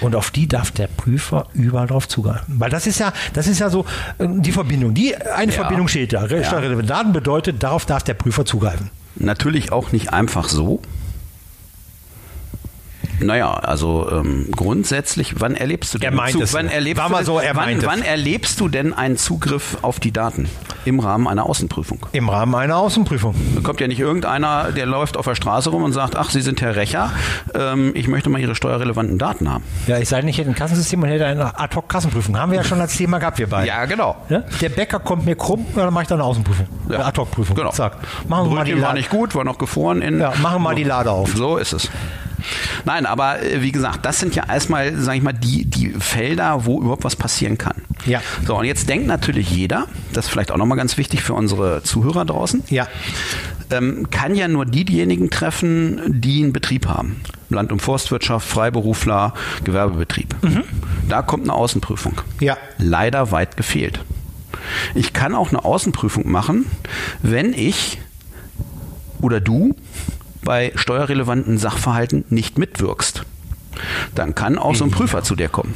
Und 0.00 0.14
auf 0.16 0.30
die 0.30 0.48
darf 0.48 0.70
der 0.70 0.88
Prüfer 0.88 1.46
überall 1.54 1.86
drauf 1.86 2.08
zugreifen. 2.08 2.58
Weil 2.58 2.70
das 2.70 2.86
ist 2.86 2.98
ja, 2.98 3.12
das 3.32 3.46
ist 3.46 3.58
ja 3.60 3.70
so 3.70 3.84
äh, 4.18 4.26
die 4.28 4.52
Verbindung. 4.52 4.94
Die 4.94 5.16
eine 5.16 5.52
Ja. 5.52 5.58
Verbindung 5.58 5.88
steht 5.88 6.12
da. 6.12 6.26
Ja. 6.26 6.44
Steuerrelevante 6.44 6.88
Daten 6.88 7.12
bedeutet, 7.12 7.62
darauf 7.62 7.86
darf 7.86 8.02
der 8.02 8.14
Prüfer 8.14 8.44
zugreifen. 8.44 8.90
Natürlich 9.16 9.72
auch 9.72 9.92
nicht 9.92 10.12
einfach 10.12 10.48
so. 10.48 10.80
Naja, 13.20 13.52
also 13.52 14.08
ähm, 14.10 14.46
grundsätzlich, 14.54 15.40
wann 15.40 15.54
erlebst 15.54 15.94
du 15.94 15.98
Er 15.98 16.10
denn 16.10 16.14
meint 16.16 16.32
Zug- 16.32 16.42
es 16.42 16.54
wann 16.54 16.68
erlebst 16.68 17.02
War 17.02 17.08
mal 17.10 17.24
so, 17.24 17.38
er 17.38 17.56
wann, 17.56 17.82
wann 17.84 18.02
erlebst 18.02 18.60
du 18.60 18.68
denn 18.68 18.92
einen 18.94 19.16
Zugriff 19.16 19.78
auf 19.82 20.00
die 20.00 20.12
Daten 20.12 20.48
im 20.84 21.00
Rahmen 21.00 21.26
einer 21.26 21.44
Außenprüfung? 21.46 22.06
Im 22.12 22.28
Rahmen 22.28 22.54
einer 22.54 22.76
Außenprüfung. 22.76 23.34
Da 23.56 23.60
kommt 23.60 23.80
ja 23.80 23.88
nicht 23.88 24.00
irgendeiner, 24.00 24.72
der 24.72 24.86
läuft 24.86 25.16
auf 25.16 25.26
der 25.26 25.34
Straße 25.34 25.70
rum 25.70 25.82
und 25.82 25.92
sagt, 25.92 26.16
ach, 26.16 26.30
Sie 26.30 26.40
sind 26.40 26.60
Herr 26.62 26.76
Recher, 26.76 27.10
ähm, 27.54 27.92
ich 27.94 28.08
möchte 28.08 28.30
mal 28.30 28.40
Ihre 28.40 28.54
steuerrelevanten 28.54 29.18
Daten 29.18 29.50
haben. 29.52 29.64
Ja, 29.86 29.98
ich 29.98 30.08
sei 30.08 30.20
nicht, 30.22 30.36
ich 30.36 30.38
hätte 30.40 30.50
ein 30.50 30.54
Kassensystem 30.56 31.02
und 31.02 31.08
hätte 31.08 31.26
eine 31.26 31.58
Ad-Hoc-Kassenprüfung. 31.58 32.38
Haben 32.38 32.52
wir 32.52 32.58
ja 32.58 32.64
schon 32.64 32.80
als 32.80 32.96
Thema 32.96 33.18
gehabt, 33.18 33.38
wir 33.38 33.48
beide. 33.48 33.66
Ja, 33.66 33.84
genau. 33.86 34.16
Ja? 34.28 34.44
Der 34.60 34.68
Bäcker 34.68 35.00
kommt 35.00 35.26
mir 35.26 35.34
krumm, 35.36 35.66
dann 35.74 35.92
mache 35.92 36.02
ich 36.04 36.08
da 36.08 36.14
eine 36.14 36.24
Außenprüfung. 36.24 36.66
Ja. 36.88 36.96
Eine 36.96 37.04
Ad-Hoc-Prüfung. 37.06 37.56
Genau. 37.56 37.70
Zack. 37.72 37.96
Machen 38.28 38.48
wir 38.48 38.54
mal 38.56 38.64
die 38.64 38.70
Brötchen 38.72 38.86
war 38.86 38.94
nicht 38.94 39.10
gut, 39.10 39.34
war 39.34 39.44
noch 39.44 39.58
gefroren 39.58 40.02
in. 40.02 40.20
Ja, 40.20 40.32
machen 40.40 40.54
wir 40.56 40.58
mal 40.60 40.74
die 40.74 40.84
Lade 40.84 41.10
auf. 41.10 41.34
So 41.34 41.56
ist 41.56 41.72
es. 41.72 41.90
Nein, 42.84 43.06
aber 43.06 43.42
äh, 43.42 43.62
wie 43.62 43.72
gesagt, 43.72 44.04
das 44.04 44.20
sind 44.20 44.34
ja 44.34 44.44
erstmal, 44.48 44.94
sage 44.96 45.18
ich 45.18 45.22
mal, 45.24 45.32
die, 45.32 45.64
die 45.64 45.90
Felder, 45.98 46.64
wo 46.64 46.80
überhaupt 46.80 47.04
was 47.04 47.16
passieren 47.16 47.58
kann. 47.58 47.76
Ja. 48.06 48.20
So, 48.46 48.56
und 48.58 48.64
jetzt 48.64 48.88
denkt 48.88 49.06
natürlich 49.06 49.50
jeder, 49.50 49.86
das 50.12 50.26
ist 50.26 50.30
vielleicht 50.30 50.50
auch 50.52 50.56
nochmal 50.56 50.78
ganz 50.78 50.96
wichtig 50.98 51.22
für 51.22 51.34
unsere 51.34 51.82
Zuhörer 51.82 52.24
draußen, 52.24 52.62
Ja. 52.70 52.86
ähm, 53.70 54.08
kann 54.10 54.34
ja 54.34 54.48
nur 54.48 54.64
diejenigen 54.66 55.30
treffen, 55.30 56.00
die 56.20 56.42
einen 56.42 56.52
Betrieb 56.52 56.86
haben. 56.86 57.20
Land- 57.50 57.72
und 57.72 57.80
Forstwirtschaft, 57.80 58.46
Freiberufler, 58.46 59.32
Gewerbebetrieb. 59.64 60.34
Da 61.08 61.22
kommt 61.22 61.44
eine 61.44 61.54
Außenprüfung. 61.54 62.12
Mhm. 62.40 62.44
Ja. 62.46 62.56
Leider 62.78 63.30
weit 63.30 63.56
gefehlt. 63.56 64.00
Ich 64.94 65.12
kann 65.14 65.34
auch 65.34 65.48
eine 65.48 65.64
Außenprüfung 65.64 66.30
machen, 66.30 66.66
wenn 67.22 67.54
ich 67.54 67.98
oder 69.22 69.40
du 69.40 69.74
bei 70.48 70.72
steuerrelevanten 70.76 71.58
Sachverhalten 71.58 72.24
nicht 72.30 72.56
mitwirkst. 72.56 73.22
Dann 74.14 74.34
kann 74.34 74.56
auch 74.56 74.74
so 74.74 74.82
ein 74.84 74.90
Prüfer 74.90 75.22
zu 75.22 75.36
dir 75.36 75.50
kommen. 75.50 75.74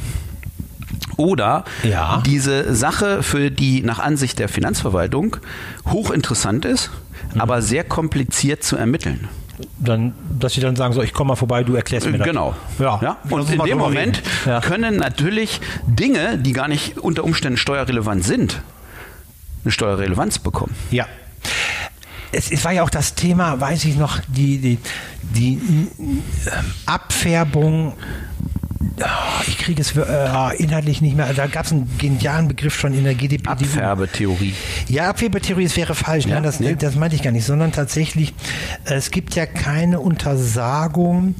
Oder 1.15 1.63
Ja. 1.83 2.23
diese 2.25 2.73
Sache, 2.73 3.21
für 3.21 3.51
die 3.51 3.83
nach 3.83 3.99
Ansicht 3.99 4.39
der 4.39 4.49
Finanzverwaltung 4.49 5.37
hochinteressant 5.87 6.65
ist, 6.65 6.89
Mhm. 7.35 7.41
aber 7.41 7.61
sehr 7.61 7.83
kompliziert 7.83 8.63
zu 8.63 8.75
ermitteln. 8.75 9.27
Dann, 9.77 10.13
dass 10.39 10.53
sie 10.53 10.61
dann 10.61 10.75
sagen, 10.75 10.91
so, 10.95 11.03
ich 11.03 11.13
komme 11.13 11.27
mal 11.29 11.35
vorbei, 11.35 11.63
du 11.63 11.75
erklärst 11.75 12.09
mir 12.09 12.17
das. 12.17 12.25
Genau. 12.27 12.55
Ja. 12.79 12.99
Ja? 13.03 13.17
Und 13.29 13.47
in 13.51 13.59
dem 13.59 13.77
Moment. 13.77 14.23
Ja. 14.47 14.59
können 14.59 14.95
natürlich 14.97 15.61
Dinge, 15.85 16.39
die 16.39 16.51
gar 16.53 16.67
nicht 16.67 16.97
unter 16.97 17.23
Umständen 17.23 17.57
steuerrelevant 17.57 18.23
sind, 18.25 18.59
eine 19.63 19.71
Steuerrelevanz 19.71 20.39
bekommen. 20.39 20.73
Ja. 20.89 21.05
Es, 22.33 22.51
es 22.51 22.65
war 22.65 22.71
ja 22.71 22.83
auch 22.83 22.89
das 22.89 23.15
Thema, 23.15 23.59
weiß 23.59 23.85
ich 23.85 23.95
noch, 23.95 24.19
die, 24.27 24.57
die, 24.57 24.79
die 25.21 25.53
äh, 25.53 26.49
Abfärbung. 26.85 27.93
Ah, 29.05 29.41
Ich 29.47 29.57
kriege 29.57 29.81
es 29.81 29.95
äh, 29.97 30.55
inhaltlich 30.63 31.01
nicht 31.01 31.15
mehr. 31.17 31.33
Da 31.33 31.47
gab 31.47 31.65
es 31.65 31.71
einen 31.71 31.89
genialen 31.97 32.47
Begriff 32.47 32.75
schon 32.77 32.93
in 32.93 33.03
der 33.03 33.15
GDP. 33.15 33.49
Abfärbetheorie. 33.49 34.53
Ja, 34.87 35.09
Abwehrtheorie 35.09 35.63
das 35.65 35.75
wäre 35.75 35.95
falsch. 35.95 36.25
Ja, 36.25 36.35
Nein, 36.35 36.43
das, 36.43 36.59
nee. 36.59 36.75
das 36.75 36.95
meinte 36.95 37.15
ich 37.15 37.21
gar 37.23 37.31
nicht, 37.31 37.45
sondern 37.45 37.71
tatsächlich, 37.71 38.33
es 38.85 39.11
gibt 39.11 39.35
ja 39.35 39.45
keine 39.45 39.99
Untersagung, 39.99 41.35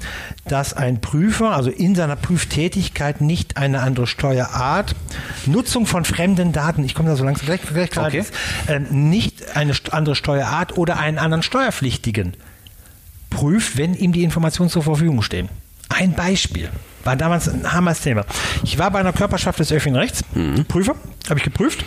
dass 0.45 0.73
ein 0.73 0.99
Prüfer, 1.01 1.51
also 1.55 1.69
in 1.69 1.95
seiner 1.95 2.15
Prüftätigkeit 2.15 3.21
nicht 3.21 3.57
eine 3.57 3.79
andere 3.81 4.07
Steuerart, 4.07 4.95
Nutzung 5.45 5.85
von 5.85 6.03
fremden 6.05 6.51
Daten, 6.51 6.83
ich 6.83 6.95
komme 6.95 7.09
da 7.09 7.15
so 7.15 7.23
langsam 7.23 7.45
gleich, 7.45 7.61
gleich 7.61 7.89
klar, 7.89 8.07
Okay. 8.07 8.23
äh, 8.67 8.79
nicht 8.79 9.55
eine 9.55 9.73
andere 9.91 10.15
Steuerart 10.15 10.77
oder 10.77 10.99
einen 10.99 11.17
anderen 11.17 11.43
Steuerpflichtigen 11.43 12.33
prüft, 13.29 13.77
wenn 13.77 13.93
ihm 13.95 14.11
die 14.11 14.23
Informationen 14.23 14.69
zur 14.69 14.83
Verfügung 14.83 15.21
stehen. 15.21 15.49
Ein 15.93 16.13
Beispiel. 16.13 16.69
War 17.03 17.15
damals 17.15 17.49
ein 17.49 17.71
Hammersthema. 17.71 18.25
Ich 18.63 18.77
war 18.77 18.91
bei 18.91 18.99
einer 18.99 19.13
Körperschaft 19.13 19.59
des 19.59 19.71
öffentlichen 19.71 19.97
Rechts, 19.97 20.23
Prüfer, 20.67 20.95
habe 21.29 21.39
ich 21.39 21.43
geprüft. 21.43 21.83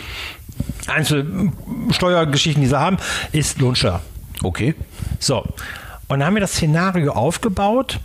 Einzelne 0.87 1.51
Steuergeschichten, 1.89 2.61
die 2.61 2.69
sie 2.69 2.79
haben, 2.79 2.97
ist 3.31 3.59
Lohnsteuer. 3.59 4.01
Okay. 4.43 4.75
So. 5.19 5.39
Und 6.07 6.19
dann 6.19 6.25
haben 6.25 6.35
wir 6.35 6.41
das 6.41 6.53
Szenario 6.53 7.13
aufgebaut. 7.13 7.99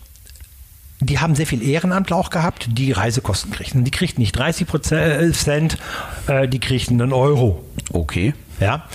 Die 1.01 1.19
haben 1.19 1.35
sehr 1.35 1.47
viel 1.47 1.63
Ehrenamtler 1.63 2.17
auch 2.17 2.31
gehabt, 2.31 2.69
die 2.71 2.93
Reisekosten 2.93 3.51
kriegten. 3.51 3.85
Die 3.85 3.91
kriegten 3.91 4.21
nicht 4.21 4.33
30 4.33 4.67
Prozent, 4.67 5.79
äh, 6.29 6.49
die 6.49 6.61
kriegten 6.61 7.01
einen 7.01 7.13
Euro. 7.13 7.65
Okay. 7.93 8.35
Ja. 8.61 8.87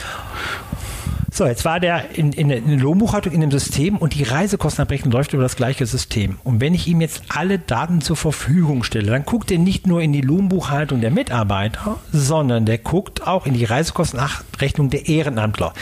So, 1.37 1.45
jetzt 1.45 1.65
war 1.65 1.79
der 1.79 2.17
in, 2.17 2.31
in, 2.33 2.47
der- 2.47 2.57
in 2.57 2.67
der 2.67 2.77
Lohnbuchhaltung 2.79 3.31
in 3.31 3.41
dem 3.41 3.51
System 3.51 3.97
und 3.97 4.15
die 4.15 4.23
Reisekostenabrechnung 4.23 5.11
läuft 5.11 5.33
über 5.33 5.43
das 5.43 5.55
gleiche 5.55 5.85
System. 5.85 6.39
Und 6.43 6.61
wenn 6.61 6.73
ich 6.73 6.87
ihm 6.87 6.99
jetzt 6.99 7.21
alle 7.29 7.59
Daten 7.59 8.01
zur 8.01 8.15
Verfügung 8.15 8.81
stelle, 8.83 9.11
dann 9.11 9.23
guckt 9.23 9.51
er 9.51 9.59
nicht 9.59 9.85
nur 9.85 10.01
in 10.01 10.13
die 10.13 10.21
Lohnbuchhaltung 10.21 10.99
der 10.99 11.11
Mitarbeiter, 11.11 11.97
sondern 12.11 12.65
der 12.65 12.79
guckt 12.79 13.27
auch 13.27 13.45
in 13.45 13.53
die 13.53 13.65
Reisekostenabrechnung 13.65 14.89
der 14.89 15.07
Ehrenamtler. 15.07 15.73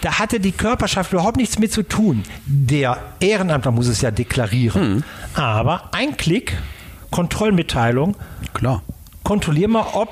Da 0.00 0.18
hatte 0.18 0.40
die 0.40 0.52
Körperschaft 0.52 1.12
überhaupt 1.12 1.36
nichts 1.36 1.58
mit 1.58 1.72
zu 1.74 1.82
tun. 1.82 2.22
Der 2.46 2.96
Ehrenamtler 3.20 3.72
muss 3.72 3.88
es 3.88 4.00
ja 4.00 4.10
deklarieren. 4.10 5.04
Aber 5.34 5.90
ein 5.92 6.16
Klick, 6.16 6.56
Kontrollmitteilung, 7.10 8.16
Klar. 8.54 8.82
kontrollier 9.24 9.68
mal, 9.68 9.84
ob 9.92 10.08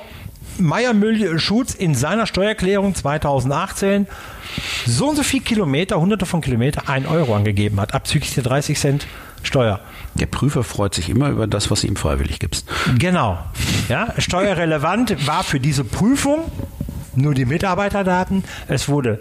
Meier 0.59 0.93
Müller 0.93 1.39
Schutz 1.39 1.73
in 1.73 1.95
seiner 1.95 2.27
Steuererklärung 2.27 2.93
2018 2.93 4.05
so 4.85 5.09
und 5.09 5.15
so 5.15 5.23
viel 5.23 5.41
Kilometer, 5.41 5.99
hunderte 5.99 6.25
von 6.25 6.41
Kilometer, 6.41 6.87
1 6.89 7.07
Euro 7.07 7.35
angegeben 7.35 7.79
hat, 7.79 7.93
abzüglich 7.93 8.33
der 8.33 8.43
30 8.43 8.77
Cent 8.79 9.07
Steuer. 9.43 9.79
Der 10.15 10.27
Prüfer 10.27 10.63
freut 10.63 10.93
sich 10.93 11.09
immer 11.09 11.29
über 11.29 11.47
das, 11.47 11.71
was 11.71 11.81
du 11.81 11.87
ihm 11.87 11.95
freiwillig 11.95 12.39
gibst. 12.39 12.67
Genau. 12.99 13.39
Ja, 13.89 14.13
steuerrelevant 14.19 15.25
war 15.25 15.43
für 15.43 15.59
diese 15.59 15.83
Prüfung 15.83 16.39
nur 17.15 17.33
die 17.33 17.45
Mitarbeiterdaten. 17.45 18.43
Es 18.67 18.87
wurde 18.87 19.19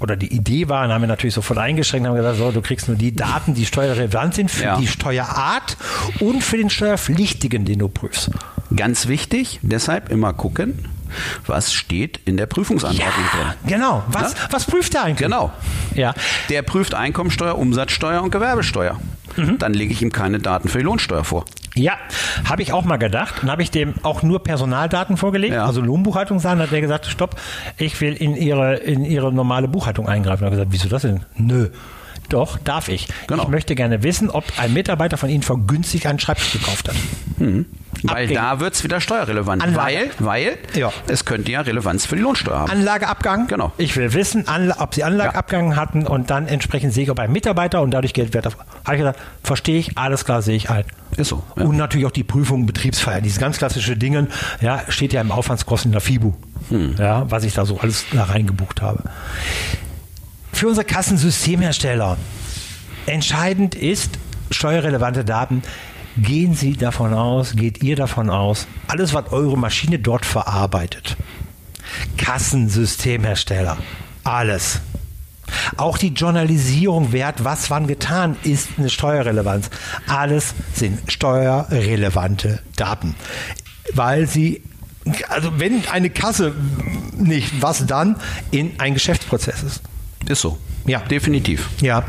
oder 0.00 0.16
die 0.16 0.32
Idee 0.34 0.68
war, 0.70 0.82
dann 0.82 0.92
haben 0.92 1.02
wir 1.02 1.08
natürlich 1.08 1.34
sofort 1.34 1.58
eingeschränkt, 1.58 2.08
haben 2.08 2.16
gesagt, 2.16 2.38
so, 2.38 2.50
du 2.52 2.62
kriegst 2.62 2.88
nur 2.88 2.96
die 2.96 3.14
Daten, 3.14 3.52
die 3.52 3.66
steuerrelevant 3.66 4.34
sind 4.34 4.50
für 4.50 4.64
Ja. 4.64 4.76
die 4.78 4.86
Steuerart 4.86 5.76
und 6.20 6.42
für 6.42 6.56
den 6.56 6.70
Steuerpflichtigen, 6.70 7.66
den 7.66 7.80
du 7.80 7.88
prüfst. 7.88 8.30
Ganz 8.74 9.08
wichtig, 9.08 9.58
deshalb 9.62 10.08
immer 10.10 10.32
gucken, 10.32 10.86
was 11.46 11.72
steht 11.72 12.20
in 12.24 12.36
der 12.36 12.46
Prüfungsanordnung 12.46 13.08
drin. 13.08 13.54
Genau. 13.66 14.02
Was, 14.08 14.32
Ja? 14.32 14.38
was 14.50 14.64
prüft 14.64 14.94
der 14.94 15.04
eigentlich? 15.04 15.18
Genau. 15.18 15.50
Ja. 15.94 16.14
Der 16.48 16.62
prüft 16.62 16.94
Einkommensteuer, 16.94 17.56
Umsatzsteuer 17.58 18.22
und 18.22 18.30
Gewerbesteuer. 18.30 18.98
Mhm. 19.36 19.58
Dann 19.58 19.74
lege 19.74 19.92
ich 19.92 20.02
ihm 20.02 20.10
keine 20.12 20.38
Daten 20.40 20.68
für 20.68 20.78
die 20.78 20.84
Lohnsteuer 20.84 21.22
vor. 21.24 21.44
Ja, 21.76 21.92
habe 22.48 22.62
ich 22.62 22.72
auch 22.72 22.84
mal 22.84 22.96
gedacht. 22.96 23.36
Dann 23.42 23.50
habe 23.50 23.62
ich 23.62 23.70
dem 23.70 23.94
auch 24.02 24.22
nur 24.24 24.42
Personaldaten 24.42 25.16
vorgelegt, 25.16 25.54
Ja. 25.54 25.66
also 25.66 25.80
Lohnbuchhaltungsdaten. 25.80 26.60
Hat 26.60 26.72
der 26.72 26.80
gesagt, 26.80 27.06
stopp, 27.06 27.36
ich 27.78 28.00
will 28.00 28.14
in 28.14 28.34
ihre, 28.34 28.74
in 28.76 29.04
ihre 29.04 29.32
normale 29.32 29.68
Buchhaltung 29.68 30.08
eingreifen. 30.08 30.40
Da 30.40 30.46
habe 30.46 30.56
ich 30.56 30.60
gesagt, 30.60 30.72
wieso 30.72 30.88
das 30.88 31.02
denn? 31.02 31.24
Nö. 31.36 31.68
Doch, 32.30 32.58
darf 32.58 32.88
ich. 32.88 33.08
Genau. 33.26 33.42
Ich 33.42 33.48
möchte 33.48 33.74
gerne 33.74 34.02
wissen, 34.02 34.30
ob 34.30 34.44
ein 34.56 34.72
Mitarbeiter 34.72 35.16
von 35.18 35.28
Ihnen 35.28 35.42
vergünstigt 35.42 36.06
einen 36.06 36.18
Schreibtisch 36.18 36.52
gekauft 36.52 36.88
hat. 36.88 36.96
Weil 37.38 38.24
Abgänge. 38.24 38.34
da 38.34 38.60
wird 38.60 38.74
es 38.74 38.84
wieder 38.84 39.00
steuerrelevant. 39.00 39.62
Anlage. 39.62 40.10
Weil, 40.18 40.54
weil 40.54 40.58
Ja. 40.74 40.92
es 41.08 41.24
könnte 41.24 41.50
ja 41.52 41.60
Relevanz 41.60 42.06
für 42.06 42.16
die 42.16 42.22
Lohnsteuer 42.22 42.60
haben. 42.60 42.70
Anlageabgang. 42.70 43.46
Genau. 43.48 43.72
Ich 43.78 43.96
will 43.96 44.12
wissen, 44.14 44.48
Anla 44.48 44.76
ob 44.78 44.94
Sie 44.94 45.04
Anlageabgang 45.04 45.76
hatten 45.76 46.06
und 46.06 46.30
dann 46.30 46.46
entsprechend 46.46 46.92
sehe 46.94 47.04
ich, 47.04 47.10
ob 47.10 47.18
ein 47.18 47.32
Mitarbeiter 47.32 47.82
und 47.82 47.90
dadurch 47.90 48.14
Geld 48.14 48.32
wert. 48.32 48.46
Habe 48.46 48.56
ich 48.92 48.98
gesagt, 48.98 49.18
verstehe 49.42 49.78
ich, 49.78 49.98
alles 49.98 50.24
klar, 50.24 50.40
sehe 50.40 50.56
ich 50.56 50.70
ein. 50.70 50.84
Ist 51.16 51.28
so. 51.28 51.42
Ja. 51.56 51.64
Und 51.64 51.76
natürlich 51.76 52.06
auch 52.06 52.10
die 52.12 52.24
Prüfung 52.24 52.64
Betriebsfeier. 52.66 53.20
Diese 53.20 53.40
ganz 53.40 53.58
klassische 53.58 53.96
Dinge, 53.96 54.28
ja, 54.60 54.82
steht 54.88 55.12
ja 55.12 55.20
im 55.20 55.32
Aufwandskosten 55.32 55.92
der 55.92 56.00
FIBU. 56.00 56.32
Hm. 56.68 56.94
Ja, 56.98 57.28
was 57.30 57.42
ich 57.44 57.54
da 57.54 57.66
so 57.66 57.80
alles 57.80 58.04
da 58.12 58.24
reingebucht 58.24 58.80
habe. 58.82 59.02
Für 60.60 60.68
unsere 60.68 60.84
Kassensystemhersteller 60.84 62.18
entscheidend 63.06 63.74
ist 63.74 64.18
steuerrelevante 64.50 65.24
Daten. 65.24 65.62
Gehen 66.18 66.52
Sie 66.52 66.74
davon 66.74 67.14
aus, 67.14 67.56
geht 67.56 67.82
ihr 67.82 67.96
davon 67.96 68.28
aus, 68.28 68.66
alles, 68.86 69.14
was 69.14 69.32
eure 69.32 69.56
Maschine 69.56 69.98
dort 69.98 70.26
verarbeitet. 70.26 71.16
Kassensystemhersteller, 72.18 73.78
alles. 74.22 74.82
Auch 75.78 75.96
die 75.96 76.08
Journalisierung, 76.08 77.08
wer 77.12 77.28
hat 77.28 77.42
was 77.42 77.70
wann 77.70 77.86
getan, 77.86 78.36
ist 78.42 78.68
eine 78.76 78.90
Steuerrelevanz. 78.90 79.70
Alles 80.08 80.52
sind 80.74 81.10
steuerrelevante 81.10 82.60
Daten. 82.76 83.14
Weil 83.94 84.26
sie, 84.26 84.62
also 85.30 85.58
wenn 85.58 85.88
eine 85.88 86.10
Kasse 86.10 86.54
nicht, 87.16 87.62
was 87.62 87.86
dann 87.86 88.16
in 88.50 88.78
ein 88.78 88.92
Geschäftsprozess 88.92 89.62
ist. 89.62 89.80
Ist 90.28 90.40
so. 90.42 90.58
Ja. 90.86 91.00
Definitiv. 91.00 91.68
Ja, 91.80 92.04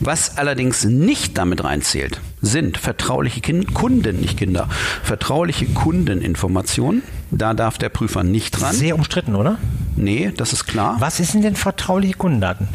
Was 0.00 0.36
allerdings 0.36 0.84
nicht 0.84 1.38
damit 1.38 1.62
reinzählt, 1.62 2.20
sind 2.40 2.76
vertrauliche 2.76 3.40
Kin 3.40 3.72
Kunden, 3.72 4.20
nicht 4.20 4.36
Kinder, 4.38 4.68
vertrauliche 5.04 5.66
Kundeninformationen. 5.66 7.02
Da 7.30 7.54
darf 7.54 7.78
der 7.78 7.88
Prüfer 7.88 8.24
nicht 8.24 8.60
dran. 8.60 8.74
sehr 8.74 8.96
umstritten, 8.96 9.36
oder? 9.36 9.58
Nee, 9.96 10.32
das 10.36 10.52
ist 10.52 10.66
klar. 10.66 10.96
Was 10.98 11.20
ist 11.20 11.34
denn 11.34 11.42
denn 11.42 11.54
vertrauliche 11.56 12.14
Kundendaten? 12.14 12.66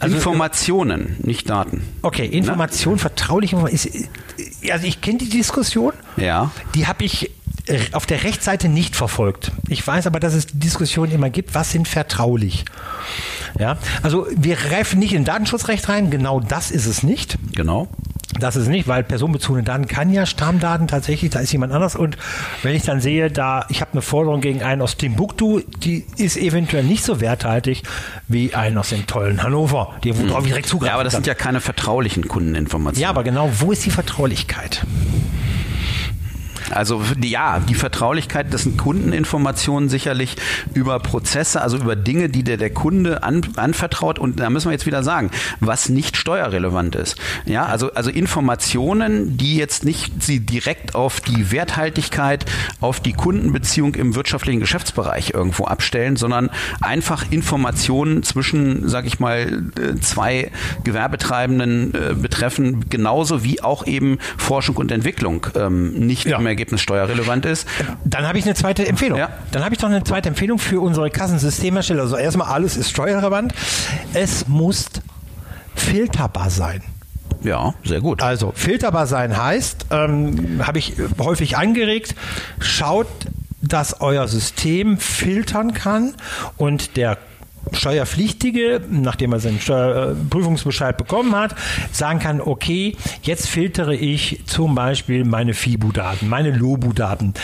Also, 0.00 0.16
Informationen, 0.16 1.16
nicht 1.22 1.48
Daten. 1.48 1.82
Okay, 2.02 2.26
Information, 2.26 2.94
ne? 2.94 2.98
vertrauliche 2.98 3.54
Information. 3.56 4.08
Also 4.70 4.86
ich 4.86 5.00
kenne 5.00 5.18
die 5.18 5.28
Diskussion. 5.28 5.92
Ja. 6.16 6.50
Die 6.74 6.86
habe 6.88 7.04
ich 7.04 7.26
äh, 7.26 7.30
auf 7.92 8.06
der 8.06 8.24
Rechtsseite 8.24 8.68
nicht 8.68 8.94
verfolgt. 8.96 9.52
Ich 9.68 9.86
weiß 9.86 10.06
aber, 10.06 10.20
dass 10.20 10.34
es 10.34 10.46
Diskussionen 10.52 11.12
immer 11.12 11.30
gibt, 11.30 11.54
was 11.54 11.70
sind 11.70 11.88
vertraulich. 11.88 12.64
Ja, 13.58 13.78
also 14.02 14.26
wir 14.36 14.56
greifen 14.56 14.98
nicht 14.98 15.12
in 15.12 15.24
Datenschutzrecht 15.24 15.88
rein, 15.88 16.10
genau 16.10 16.40
das 16.40 16.70
ist 16.70 16.86
es 16.86 17.02
nicht. 17.02 17.38
Genau. 17.54 17.88
Das 18.40 18.56
ist 18.56 18.66
nicht, 18.66 18.88
weil 18.88 19.04
personenbezogene 19.04 19.62
Daten 19.62 19.86
kann 19.86 20.12
ja 20.12 20.26
Stammdaten 20.26 20.88
tatsächlich, 20.88 21.30
da 21.30 21.38
ist 21.38 21.52
jemand 21.52 21.72
anders. 21.72 21.94
Und 21.94 22.16
wenn 22.64 22.74
ich 22.74 22.82
dann 22.82 23.00
sehe, 23.00 23.30
da 23.30 23.64
ich 23.68 23.80
habe 23.80 23.92
eine 23.92 24.02
Forderung 24.02 24.40
gegen 24.40 24.60
einen 24.62 24.82
aus 24.82 24.96
Timbuktu, 24.96 25.60
die 25.84 26.04
ist 26.16 26.36
eventuell 26.36 26.82
nicht 26.82 27.04
so 27.04 27.20
werthaltig 27.20 27.84
wie 28.26 28.52
einen 28.52 28.76
aus 28.76 28.88
dem 28.88 29.06
tollen 29.06 29.42
Hannover, 29.42 29.94
die 30.02 30.10
ich 30.10 30.16
direkt 30.16 30.66
zugreifen 30.66 30.88
Ja, 30.88 30.94
aber 30.94 31.04
das 31.04 31.12
kann. 31.12 31.22
sind 31.22 31.28
ja 31.28 31.34
keine 31.34 31.60
vertraulichen 31.60 32.26
Kundeninformationen. 32.26 33.00
Ja, 33.00 33.10
aber 33.10 33.22
genau, 33.22 33.50
wo 33.60 33.70
ist 33.70 33.84
die 33.86 33.90
Vertraulichkeit? 33.90 34.84
Also 36.74 37.02
ja, 37.22 37.60
die 37.60 37.74
Vertraulichkeit, 37.74 38.52
das 38.52 38.64
sind 38.64 38.76
Kundeninformationen 38.76 39.88
sicherlich 39.88 40.36
über 40.74 40.98
Prozesse, 41.00 41.60
also 41.60 41.76
über 41.76 41.96
Dinge, 41.96 42.28
die 42.28 42.42
der, 42.42 42.56
der 42.56 42.70
Kunde 42.70 43.22
an, 43.22 43.42
anvertraut. 43.56 44.18
Und 44.18 44.40
da 44.40 44.50
müssen 44.50 44.66
wir 44.68 44.72
jetzt 44.72 44.86
wieder 44.86 45.02
sagen, 45.02 45.30
was 45.60 45.88
nicht 45.88 46.16
steuerrelevant 46.16 46.96
ist. 46.96 47.16
Ja, 47.44 47.66
also, 47.66 47.92
also 47.92 48.10
Informationen, 48.10 49.36
die 49.36 49.56
jetzt 49.56 49.84
nicht 49.84 50.22
sie 50.22 50.40
direkt 50.40 50.94
auf 50.94 51.20
die 51.20 51.50
Werthaltigkeit, 51.52 52.44
auf 52.80 53.00
die 53.00 53.12
Kundenbeziehung 53.12 53.94
im 53.94 54.14
wirtschaftlichen 54.14 54.60
Geschäftsbereich 54.60 55.30
irgendwo 55.34 55.64
abstellen, 55.64 56.16
sondern 56.16 56.50
einfach 56.80 57.30
Informationen 57.30 58.22
zwischen, 58.22 58.88
sag 58.88 59.06
ich 59.06 59.20
mal, 59.20 59.62
zwei 60.00 60.50
Gewerbetreibenden 60.84 61.94
äh, 61.94 62.14
betreffen, 62.14 62.86
genauso 62.88 63.44
wie 63.44 63.62
auch 63.62 63.86
eben 63.86 64.18
Forschung 64.36 64.76
und 64.76 64.90
Entwicklung 64.90 65.46
ähm, 65.54 65.92
nicht 65.92 66.26
ja. 66.26 66.38
mehr 66.38 66.56
Ergebnis 66.64 66.80
steuerrelevant 66.80 67.44
ist. 67.44 67.68
Dann 68.04 68.26
habe 68.26 68.38
ich 68.38 68.44
eine 68.44 68.54
zweite 68.54 68.86
Empfehlung. 68.86 69.18
Ja. 69.18 69.28
Dann 69.52 69.64
habe 69.64 69.74
ich 69.74 69.82
noch 69.82 69.90
eine 69.90 70.02
zweite 70.02 70.30
Empfehlung 70.30 70.58
für 70.58 70.80
unsere 70.80 71.10
Kassensystemhersteller. 71.10 72.02
Also 72.02 72.16
erstmal 72.16 72.48
alles 72.48 72.78
ist 72.78 72.88
steuerrelevant. 72.90 73.52
Es 74.14 74.48
muss 74.48 74.86
filterbar 75.74 76.48
sein. 76.48 76.82
Ja, 77.42 77.74
sehr 77.84 78.00
gut. 78.00 78.22
Also 78.22 78.52
filterbar 78.56 79.06
sein 79.06 79.36
heißt, 79.36 79.86
ähm, 79.90 80.62
habe 80.66 80.78
ich 80.78 80.94
häufig 81.18 81.58
angeregt, 81.58 82.14
schaut, 82.60 83.08
dass 83.60 84.00
euer 84.00 84.26
System 84.26 84.96
filtern 84.96 85.74
kann 85.74 86.14
und 86.56 86.96
der 86.96 87.18
Steuerpflichtige, 87.74 88.80
nachdem 88.90 89.32
er 89.32 89.40
seinen 89.40 89.60
Steuerprüfungsbescheid 89.60 90.96
bekommen 90.96 91.34
hat, 91.34 91.54
sagen 91.92 92.18
kann, 92.18 92.40
okay, 92.40 92.96
jetzt 93.22 93.48
filtere 93.48 93.94
ich 93.94 94.42
zum 94.46 94.74
Beispiel 94.74 95.24
meine 95.24 95.54
FIBU-Daten, 95.54 96.28
meine 96.28 96.50
LOBU-Daten, 96.50 97.34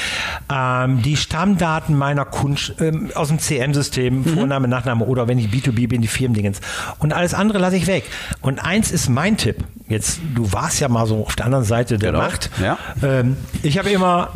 ähm, 0.53 1.03
die 1.03 1.17
Stammdaten 1.17 1.97
meiner 1.97 2.25
Kunden 2.25 2.73
ähm, 2.81 3.11
aus 3.15 3.29
dem 3.29 3.39
CM-System, 3.39 4.19
mhm. 4.19 4.35
Vorname, 4.35 4.69
Nachname 4.69 5.05
oder 5.05 5.29
wenn 5.29 5.39
ich 5.39 5.49
B2B 5.49 5.89
bin, 5.89 6.03
die 6.03 6.09
Firmendingens. 6.09 6.61
Und 6.99 7.13
alles 7.13 7.35
andere 7.35 7.59
lasse 7.59 7.77
ich 7.77 7.87
weg. 7.87 8.05
Und 8.41 8.59
eins 8.59 8.91
ist 8.91 9.09
mein 9.09 9.37
Tipp. 9.37 9.65
Jetzt, 9.89 10.21
du 10.35 10.53
warst 10.53 10.81
ja 10.81 10.89
mal 10.89 11.07
so 11.07 11.25
auf 11.25 11.37
der 11.37 11.47
anderen 11.47 11.65
Seite 11.65 11.99
der 11.99 12.13
genau. 12.13 12.25
Macht. 12.25 12.51
Ja. 12.63 12.79
Ähm, 13.03 13.37
ich 13.63 13.79
habe 13.79 13.91
immer 13.91 14.33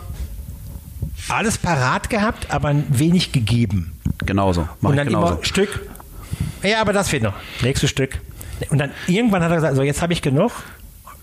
alles 1.29 1.59
parat 1.59 2.11
gehabt, 2.11 2.51
aber 2.51 2.75
wenig 2.89 3.33
gegeben. 3.33 3.94
Genauso. 4.27 4.69
Mach 4.81 4.91
und 4.91 4.97
dann 4.97 5.07
genauso. 5.07 5.35
immer 5.35 5.45
Stück. 5.45 5.81
Ja, 6.63 6.81
aber 6.81 6.93
das 6.93 7.09
fehlt 7.09 7.23
noch. 7.23 7.35
Nächstes 7.63 7.91
Stück. 7.91 8.19
Und 8.71 8.79
dann 8.79 8.91
irgendwann 9.07 9.43
hat 9.43 9.51
er 9.51 9.57
gesagt, 9.57 9.77
so 9.77 9.83
jetzt 9.83 10.03
habe 10.03 10.13
ich 10.13 10.23
genug. 10.23 10.53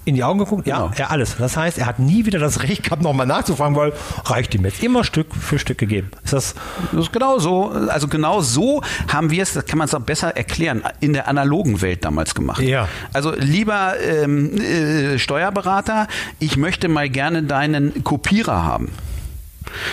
In 0.03 0.15
die 0.15 0.24
Augen 0.24 0.39
geguckt, 0.39 0.65
ja, 0.65 0.77
genau. 0.77 0.91
ja, 0.98 1.08
alles. 1.08 1.38
Das 1.38 1.55
heißt, 1.55 1.77
er 1.77 1.86
hat 1.86 2.00
nie 2.00 2.25
wieder 2.25 2.39
das 2.39 2.63
Recht 2.63 2.86
gehabt, 2.86 3.03
nochmal 3.03 3.27
nachzufragen, 3.27 3.75
weil 3.75 3.93
reicht 4.25 4.55
ihm 4.55 4.65
jetzt. 4.65 4.81
Immer 4.81 5.03
Stück 5.03 5.36
für 5.36 5.60
Stück 5.60 5.77
gegeben. 5.77 6.10
Ist 6.24 6.34
das, 6.34 6.55
das 6.91 7.01
ist 7.01 7.13
genau 7.13 7.38
so. 7.38 7.70
Also 7.70 8.08
genau 8.08 8.41
so 8.41 8.81
haben 9.10 9.29
wir 9.29 9.43
es, 9.43 9.53
das 9.53 9.63
kann 9.65 9.77
man 9.77 9.86
es 9.86 9.93
auch 9.93 10.01
besser 10.01 10.36
erklären, 10.36 10.81
in 11.01 11.13
der 11.13 11.27
analogen 11.27 11.81
Welt 11.81 12.03
damals 12.03 12.34
gemacht. 12.34 12.63
Ja. 12.63 12.88
Also 13.13 13.36
lieber 13.36 13.93
ähm, 14.00 14.60
äh, 14.60 15.20
Steuerberater, 15.20 16.08
ich 16.39 16.58
möchte 16.58 16.88
mal 16.88 17.08
gerne 17.08 17.43
deinen 17.43 18.03
Kopierer 18.03 18.63
haben 18.63 18.89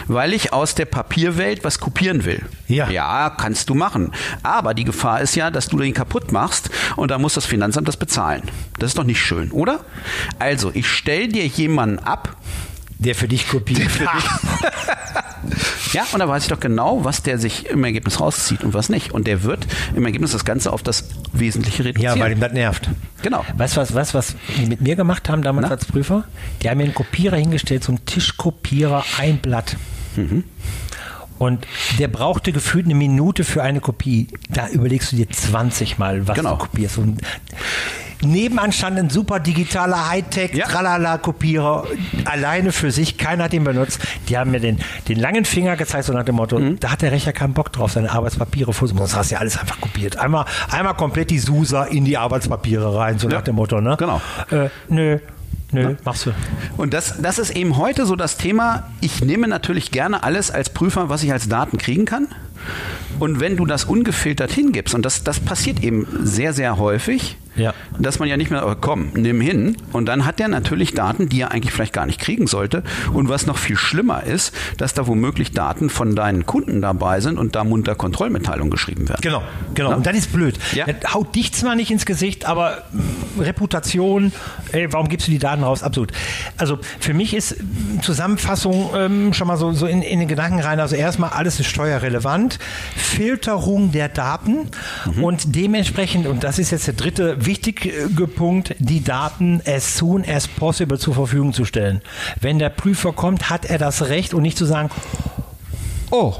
weil 0.06 0.32
ich 0.32 0.52
aus 0.52 0.74
der 0.74 0.84
Papierwelt 0.84 1.64
was 1.64 1.80
kopieren 1.80 2.24
will. 2.24 2.44
Ja. 2.66 2.88
Ja, 2.90 3.30
kannst 3.30 3.68
du 3.70 3.74
machen. 3.74 4.12
Aber 4.42 4.74
die 4.74 4.84
Gefahr 4.84 5.20
ist 5.20 5.34
ja, 5.34 5.50
dass 5.50 5.68
du 5.68 5.78
den 5.78 5.94
kaputt 5.94 6.32
machst 6.32 6.70
und 6.96 7.10
da 7.10 7.18
muss 7.18 7.34
das 7.34 7.46
Finanzamt 7.46 7.88
das 7.88 7.96
bezahlen. 7.96 8.42
Das 8.78 8.90
ist 8.90 8.98
doch 8.98 9.04
nicht 9.04 9.20
schön, 9.20 9.50
oder? 9.50 9.80
Also, 10.38 10.70
ich 10.74 10.86
stelle 10.88 11.28
dir 11.28 11.46
jemanden 11.46 11.98
ab, 11.98 12.36
der 12.98 13.14
für 13.14 13.28
dich 13.28 13.48
kopiert. 13.48 13.80
Der 13.80 13.90
für 13.90 14.08
dich. 14.16 15.60
Ja, 15.92 16.06
und 16.12 16.18
da 16.18 16.28
weiß 16.28 16.44
ich 16.44 16.48
doch 16.48 16.60
genau, 16.60 17.04
was 17.04 17.22
der 17.22 17.38
sich 17.38 17.66
im 17.66 17.84
Ergebnis 17.84 18.20
rauszieht 18.20 18.64
und 18.64 18.74
was 18.74 18.88
nicht. 18.88 19.12
Und 19.12 19.26
der 19.26 19.42
wird 19.42 19.66
im 19.94 20.04
Ergebnis 20.04 20.32
das 20.32 20.44
Ganze 20.44 20.72
auf 20.72 20.82
das 20.82 21.08
Wesentliche 21.32 21.84
reduzieren. 21.84 22.18
Ja, 22.18 22.22
weil 22.22 22.32
ihm 22.32 22.40
das 22.40 22.52
nervt. 22.52 22.88
Genau. 23.22 23.44
Weißt 23.56 23.76
du, 23.76 23.80
was, 23.80 23.94
was, 23.94 24.14
was 24.14 24.34
die 24.56 24.66
mit 24.66 24.80
mir 24.80 24.96
gemacht 24.96 25.28
haben 25.28 25.42
damals 25.42 25.66
Na? 25.66 25.74
als 25.74 25.86
Prüfer? 25.86 26.24
Die 26.62 26.70
haben 26.70 26.78
mir 26.78 26.84
einen 26.84 26.94
Kopierer 26.94 27.36
hingestellt, 27.36 27.84
so 27.84 27.92
einen 27.92 28.04
Tischkopierer, 28.04 29.04
ein 29.18 29.38
Blatt. 29.38 29.76
Mhm. 30.16 30.44
Und 31.38 31.66
der 31.98 32.08
brauchte 32.08 32.52
gefühlt 32.52 32.86
eine 32.86 32.94
Minute 32.94 33.44
für 33.44 33.62
eine 33.62 33.80
Kopie. 33.80 34.28
Da 34.48 34.68
überlegst 34.68 35.12
du 35.12 35.16
dir 35.16 35.28
20 35.28 35.98
Mal, 35.98 36.26
was 36.26 36.36
genau. 36.36 36.52
du 36.52 36.58
kopierst. 36.58 36.98
Und 36.98 37.20
Nebenan 38.20 38.72
stand 38.72 38.98
ein 38.98 39.10
super 39.10 39.38
digitaler 39.38 40.08
Hightech, 40.08 40.52
ja. 40.52 40.66
Tralala-Kopierer, 40.66 41.86
alleine 42.24 42.72
für 42.72 42.90
sich, 42.90 43.16
keiner 43.16 43.44
hat 43.44 43.54
ihn 43.54 43.62
benutzt. 43.62 44.00
Die 44.28 44.36
haben 44.36 44.50
mir 44.50 44.58
den, 44.60 44.78
den 45.08 45.20
langen 45.20 45.44
Finger 45.44 45.76
gezeigt, 45.76 46.06
so 46.06 46.12
nach 46.12 46.24
dem 46.24 46.34
Motto, 46.34 46.58
mhm. 46.58 46.80
da 46.80 46.90
hat 46.90 47.02
der 47.02 47.12
Rechner 47.12 47.32
keinen 47.32 47.54
Bock 47.54 47.72
drauf, 47.72 47.92
seine 47.92 48.10
Arbeitspapiere 48.10 48.72
vor 48.72 48.88
Das 48.88 49.14
hast 49.14 49.30
du 49.30 49.34
ja 49.34 49.40
alles 49.40 49.56
einfach 49.58 49.80
kopiert. 49.80 50.16
Einmal, 50.16 50.46
einmal 50.70 50.94
komplett 50.94 51.30
die 51.30 51.38
SUSA 51.38 51.84
in 51.84 52.04
die 52.04 52.16
Arbeitspapiere 52.16 52.96
rein, 52.96 53.18
so 53.18 53.28
ja. 53.28 53.36
nach 53.36 53.42
dem 53.42 53.54
Motto, 53.54 53.80
ne? 53.80 53.96
Genau. 53.98 54.20
Äh, 54.50 54.68
nö. 54.88 55.18
Nö, 55.72 55.82
ne? 55.82 55.96
machst 56.04 56.26
du. 56.26 56.32
Und 56.76 56.94
das, 56.94 57.20
das 57.20 57.38
ist 57.38 57.50
eben 57.50 57.76
heute 57.76 58.06
so 58.06 58.16
das 58.16 58.36
Thema. 58.36 58.90
Ich 59.00 59.22
nehme 59.22 59.48
natürlich 59.48 59.90
gerne 59.90 60.22
alles 60.22 60.50
als 60.50 60.70
Prüfer, 60.70 61.08
was 61.08 61.22
ich 61.22 61.32
als 61.32 61.48
Daten 61.48 61.78
kriegen 61.78 62.04
kann. 62.04 62.28
Und 63.18 63.40
wenn 63.40 63.56
du 63.56 63.66
das 63.66 63.84
ungefiltert 63.84 64.50
hingibst, 64.50 64.94
und 64.94 65.04
das, 65.04 65.24
das 65.24 65.40
passiert 65.40 65.82
eben 65.82 66.06
sehr, 66.22 66.52
sehr 66.52 66.78
häufig, 66.78 67.36
ja. 67.58 67.74
Dass 67.98 68.18
man 68.18 68.28
ja 68.28 68.36
nicht 68.36 68.50
mehr, 68.50 68.66
oh, 68.66 68.74
komm, 68.80 69.10
nimm 69.14 69.40
hin. 69.40 69.76
Und 69.92 70.06
dann 70.06 70.24
hat 70.24 70.40
er 70.40 70.48
natürlich 70.48 70.94
Daten, 70.94 71.28
die 71.28 71.40
er 71.40 71.50
eigentlich 71.50 71.72
vielleicht 71.72 71.92
gar 71.92 72.06
nicht 72.06 72.20
kriegen 72.20 72.46
sollte. 72.46 72.82
Und 73.12 73.28
was 73.28 73.46
noch 73.46 73.58
viel 73.58 73.76
schlimmer 73.76 74.22
ist, 74.22 74.54
dass 74.76 74.94
da 74.94 75.06
womöglich 75.06 75.52
Daten 75.52 75.90
von 75.90 76.14
deinen 76.14 76.46
Kunden 76.46 76.80
dabei 76.80 77.20
sind 77.20 77.38
und 77.38 77.54
da 77.54 77.64
munter 77.64 77.94
Kontrollmitteilungen 77.94 78.70
geschrieben 78.70 79.08
werden. 79.08 79.20
Genau, 79.22 79.42
genau. 79.74 79.90
Ja? 79.90 79.96
Und 79.96 80.06
das 80.06 80.16
ist 80.16 80.32
blöd. 80.32 80.58
Ja. 80.74 80.86
Das 80.86 81.14
haut 81.14 81.34
dich 81.34 81.52
zwar 81.52 81.74
nicht 81.74 81.90
ins 81.90 82.06
Gesicht, 82.06 82.46
aber 82.46 82.84
Reputation, 83.38 84.32
ey, 84.72 84.92
warum 84.92 85.08
gibst 85.08 85.26
du 85.26 85.30
die 85.30 85.38
Daten 85.38 85.62
raus? 85.62 85.82
Absolut. 85.82 86.12
Also 86.56 86.78
für 87.00 87.14
mich 87.14 87.34
ist 87.34 87.56
Zusammenfassung 88.02 88.90
ähm, 88.94 89.32
schon 89.32 89.46
mal 89.46 89.56
so, 89.56 89.72
so 89.72 89.86
in, 89.86 90.02
in, 90.02 90.20
den 90.20 90.28
Gedanken 90.28 90.60
rein. 90.60 90.80
Also 90.80 90.96
erstmal, 90.96 91.30
alles 91.30 91.60
ist 91.60 91.66
steuerrelevant. 91.66 92.58
Filterung 92.96 93.92
der 93.92 94.08
Daten 94.08 94.68
mhm. 95.14 95.24
und 95.24 95.56
dementsprechend, 95.56 96.26
und 96.26 96.44
das 96.44 96.58
ist 96.58 96.70
jetzt 96.70 96.86
der 96.86 96.94
dritte 96.94 97.44
wichtige 97.48 98.28
Punkt, 98.28 98.76
die 98.78 99.02
Daten 99.02 99.60
as 99.66 99.96
soon 99.96 100.24
as 100.24 100.46
possible 100.46 100.98
zur 100.98 101.14
Verfügung 101.14 101.52
zu 101.52 101.64
stellen. 101.64 102.02
Wenn 102.40 102.58
der 102.60 102.68
Prüfer 102.68 103.12
kommt, 103.12 103.50
hat 103.50 103.64
er 103.64 103.78
das 103.78 104.08
Recht 104.10 104.34
und 104.34 104.42
nicht 104.42 104.58
zu 104.58 104.66
sagen, 104.66 104.90
oh, 106.10 106.34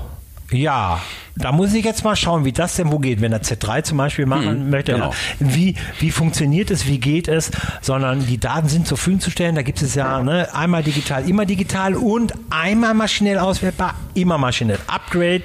ja, 0.50 1.00
da 1.34 1.52
muss 1.52 1.72
ich 1.72 1.84
jetzt 1.84 2.04
mal 2.04 2.14
schauen, 2.14 2.44
wie 2.44 2.52
das 2.52 2.76
denn 2.76 2.92
wo 2.92 2.98
geht, 2.98 3.20
wenn 3.20 3.32
er 3.32 3.42
Z3 3.42 3.84
zum 3.84 3.98
Beispiel 3.98 4.26
machen 4.26 4.64
mhm, 4.64 4.70
möchte. 4.70 4.92
Genau. 4.92 5.14
Wie, 5.38 5.76
wie 5.98 6.10
funktioniert 6.10 6.70
es, 6.70 6.86
wie 6.86 6.98
geht 6.98 7.26
es, 7.26 7.50
sondern 7.80 8.26
die 8.26 8.38
Daten 8.38 8.68
sind 8.68 8.86
zur 8.86 8.98
Verfügung 8.98 9.20
zu 9.20 9.30
stellen. 9.30 9.54
Da 9.54 9.62
gibt 9.62 9.80
es 9.80 9.94
ja 9.94 10.22
ne, 10.22 10.54
einmal 10.54 10.82
digital, 10.82 11.28
immer 11.28 11.46
digital 11.46 11.94
und 11.94 12.34
einmal 12.50 12.92
maschinell 12.92 13.38
auswertbar, 13.38 13.94
immer 14.14 14.36
maschinell. 14.36 14.78
Upgrade 14.86 15.44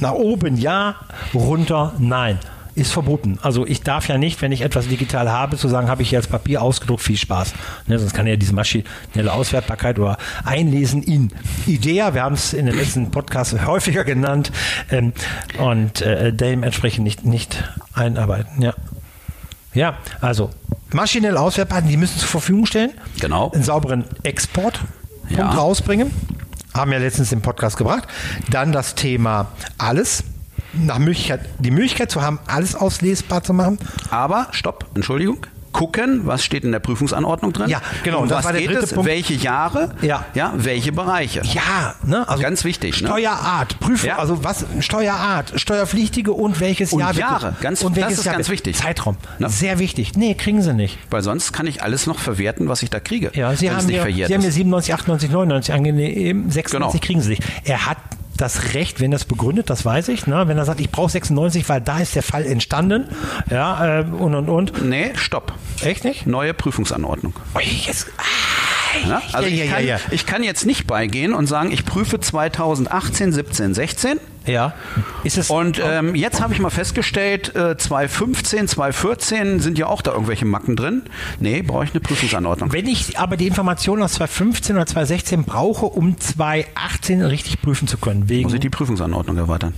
nach 0.00 0.12
oben 0.12 0.56
ja, 0.56 0.96
runter 1.34 1.92
nein 1.98 2.38
ist 2.76 2.92
verboten. 2.92 3.38
Also 3.42 3.66
ich 3.66 3.82
darf 3.82 4.06
ja 4.06 4.18
nicht, 4.18 4.42
wenn 4.42 4.52
ich 4.52 4.60
etwas 4.60 4.86
digital 4.86 5.30
habe, 5.30 5.56
zu 5.56 5.66
sagen, 5.68 5.88
habe 5.88 6.02
ich 6.02 6.10
hier 6.10 6.18
als 6.18 6.26
Papier 6.26 6.62
ausgedruckt, 6.62 7.02
viel 7.02 7.16
Spaß. 7.16 7.54
Ne, 7.86 7.98
sonst 7.98 8.12
kann 8.14 8.26
ja 8.26 8.36
diese 8.36 8.54
maschinelle 8.54 9.32
Auswertbarkeit 9.32 9.98
oder 9.98 10.18
Einlesen 10.44 11.02
in 11.02 11.32
IDEA, 11.66 12.14
wir 12.14 12.22
haben 12.22 12.34
es 12.34 12.52
in 12.52 12.66
den 12.66 12.76
letzten 12.76 13.10
Podcasts 13.10 13.56
häufiger 13.66 14.04
genannt, 14.04 14.52
ähm, 14.90 15.12
und 15.58 16.02
äh, 16.02 16.32
dementsprechend 16.32 17.04
nicht, 17.04 17.24
nicht 17.24 17.64
einarbeiten. 17.94 18.62
Ja. 18.62 18.74
Ja, 19.72 19.98
also 20.20 20.50
maschinell 20.92 21.36
auswertbar, 21.36 21.82
die 21.82 21.96
müssen 21.96 22.18
zur 22.18 22.28
Verfügung 22.28 22.66
stellen. 22.66 22.92
Genau. 23.20 23.50
Einen 23.50 23.62
sauberen 23.62 24.04
Export 24.22 24.80
ja. 25.28 25.50
rausbringen. 25.50 26.10
Haben 26.72 26.90
wir 26.90 26.98
letztens 26.98 27.32
im 27.32 27.42
Podcast 27.42 27.76
gebracht. 27.76 28.08
Dann 28.50 28.72
das 28.72 28.94
Thema 28.94 29.48
alles 29.78 30.24
nach 30.84 30.98
Möglichkeit, 30.98 31.40
die 31.58 31.70
Möglichkeit 31.70 32.10
zu 32.10 32.22
haben, 32.22 32.38
alles 32.46 32.74
auslesbar 32.74 33.42
zu 33.42 33.52
machen. 33.54 33.78
Aber, 34.10 34.48
stopp, 34.52 34.86
Entschuldigung. 34.94 35.38
Gucken, 35.72 36.22
was 36.24 36.42
steht 36.42 36.64
in 36.64 36.72
der 36.72 36.78
Prüfungsanordnung 36.78 37.52
drin? 37.52 37.68
Ja, 37.68 37.82
genau, 38.02 38.20
Um 38.22 38.28
das 38.28 38.46
was 38.46 38.56
geht 38.56 38.70
es? 38.70 38.94
Punkt. 38.94 39.10
Welche 39.10 39.34
Jahre? 39.34 39.94
Ja. 40.00 40.24
ja. 40.32 40.54
Welche 40.56 40.90
Bereiche? 40.90 41.42
Ja, 41.44 41.94
ne? 42.02 42.26
Also 42.26 42.42
Ganz 42.42 42.64
wichtig, 42.64 43.02
ne? 43.02 43.08
Steuerart, 43.08 43.78
Prüfung, 43.78 44.08
Ja. 44.08 44.16
also 44.16 44.42
was 44.42 44.64
Steuerart, 44.80 45.52
Steuerpflichtige 45.60 46.32
und 46.32 46.60
welches 46.60 46.94
Und 46.94 47.00
Jahr 47.00 47.10
bitte? 47.10 47.20
Jahre, 47.20 47.56
ganz- 47.60 47.82
und 47.82 47.94
das 47.94 48.04
welches 48.04 48.20
ist 48.20 48.24
Jahr 48.24 48.36
ganz 48.36 48.46
bitte? 48.46 48.52
wichtig. 48.54 48.76
Zeitraum, 48.78 49.18
Ne? 49.38 49.50
sehr 49.50 49.78
wichtig. 49.78 50.16
Nee, 50.16 50.32
kriegen 50.34 50.62
sie 50.62 50.72
nicht. 50.72 50.98
Weil 51.10 51.20
sonst 51.22 51.52
kann 51.52 51.66
ich 51.66 51.82
alles 51.82 52.06
noch 52.06 52.20
verwerten, 52.20 52.70
was 52.70 52.82
ich 52.82 52.88
da 52.88 52.98
kriege. 52.98 53.30
Ja, 53.34 53.54
sie 53.54 53.70
haben, 53.70 53.84
nicht 53.84 53.96
ja, 53.96 54.04
sie 54.06 54.32
haben 54.34 54.40
ja 54.40 54.48
ist. 54.48 54.54
97, 54.54 54.94
98, 54.94 55.30
99 55.30 55.74
angegeben, 55.74 56.50
96 56.50 56.70
Genau. 56.72 57.06
kriegen 57.06 57.20
sie 57.20 57.28
nicht. 57.30 57.42
Er 57.64 57.84
hat 57.84 57.98
das 58.36 58.74
Recht, 58.74 59.00
wenn 59.00 59.12
es 59.12 59.24
begründet, 59.24 59.70
das 59.70 59.84
weiß 59.84 60.08
ich, 60.08 60.26
ne? 60.26 60.48
wenn 60.48 60.58
er 60.58 60.64
sagt, 60.64 60.80
ich 60.80 60.90
brauche 60.90 61.10
96, 61.10 61.68
weil 61.68 61.80
da 61.80 61.98
ist 61.98 62.14
der 62.14 62.22
Fall 62.22 62.46
entstanden, 62.46 63.08
ja, 63.50 64.00
äh, 64.00 64.04
und 64.04 64.34
und 64.34 64.48
und. 64.48 64.84
Nee, 64.84 65.12
stopp. 65.14 65.52
Echt 65.82 66.04
nicht? 66.04 66.26
Neue 66.26 66.54
Prüfungsanordnung. 66.54 67.34
Ui, 67.54 67.62
jetzt, 67.62 68.08
ah, 68.18 68.22
Ne? 69.04 69.20
Also 69.32 69.48
ja, 69.48 69.54
ich, 69.54 69.58
ja, 69.58 69.72
kann, 69.72 69.86
ja, 69.86 69.96
ja. 69.96 70.00
ich 70.10 70.26
kann 70.26 70.42
jetzt 70.42 70.66
nicht 70.66 70.86
beigehen 70.86 71.34
und 71.34 71.46
sagen, 71.46 71.70
ich 71.70 71.84
prüfe 71.84 72.18
2018, 72.20 73.32
17, 73.32 73.74
16. 73.74 74.20
Ja. 74.46 74.74
Ist 75.24 75.38
es, 75.38 75.50
Und 75.50 75.80
ähm, 75.84 76.14
jetzt 76.14 76.40
habe 76.40 76.52
ich 76.52 76.60
mal 76.60 76.70
festgestellt, 76.70 77.54
äh, 77.54 77.76
2015, 77.76 78.68
2014 78.68 79.60
sind 79.60 79.78
ja 79.78 79.86
auch 79.86 80.02
da 80.02 80.12
irgendwelche 80.12 80.44
Macken 80.44 80.76
drin. 80.76 81.02
Nee, 81.40 81.62
brauche 81.62 81.84
ich 81.84 81.90
eine 81.90 82.00
Prüfungsanordnung. 82.00 82.72
Wenn 82.72 82.86
ich 82.86 83.18
aber 83.18 83.36
die 83.36 83.46
Informationen 83.46 84.02
aus 84.02 84.14
2015 84.14 84.76
oder 84.76 84.86
2016 84.86 85.44
brauche, 85.44 85.86
um 85.86 86.18
2018 86.18 87.22
richtig 87.22 87.60
prüfen 87.60 87.88
zu 87.88 87.98
können, 87.98 88.28
wegen, 88.28 88.44
Muss 88.44 88.54
ich 88.54 88.60
die 88.60 88.70
Prüfungsanordnung 88.70 89.36
erweitern? 89.36 89.74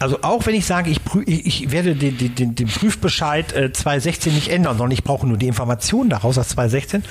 also 0.00 0.18
auch 0.22 0.44
wenn 0.46 0.54
ich 0.54 0.66
sage, 0.66 0.90
ich, 0.90 1.00
ich, 1.26 1.70
werde 1.70 1.94
den, 1.94 2.18
den, 2.18 2.34
den, 2.34 2.54
den 2.54 2.68
Prüfbescheid 2.68 3.52
äh, 3.54 3.72
2016 3.72 4.34
nicht 4.34 4.48
ändern, 4.48 4.76
sondern 4.76 4.92
ich 4.92 5.04
brauche 5.04 5.26
nur 5.26 5.38
die 5.38 5.46
Informationen 5.46 6.10
daraus 6.10 6.36
aus 6.36 6.48
2016. 6.48 7.04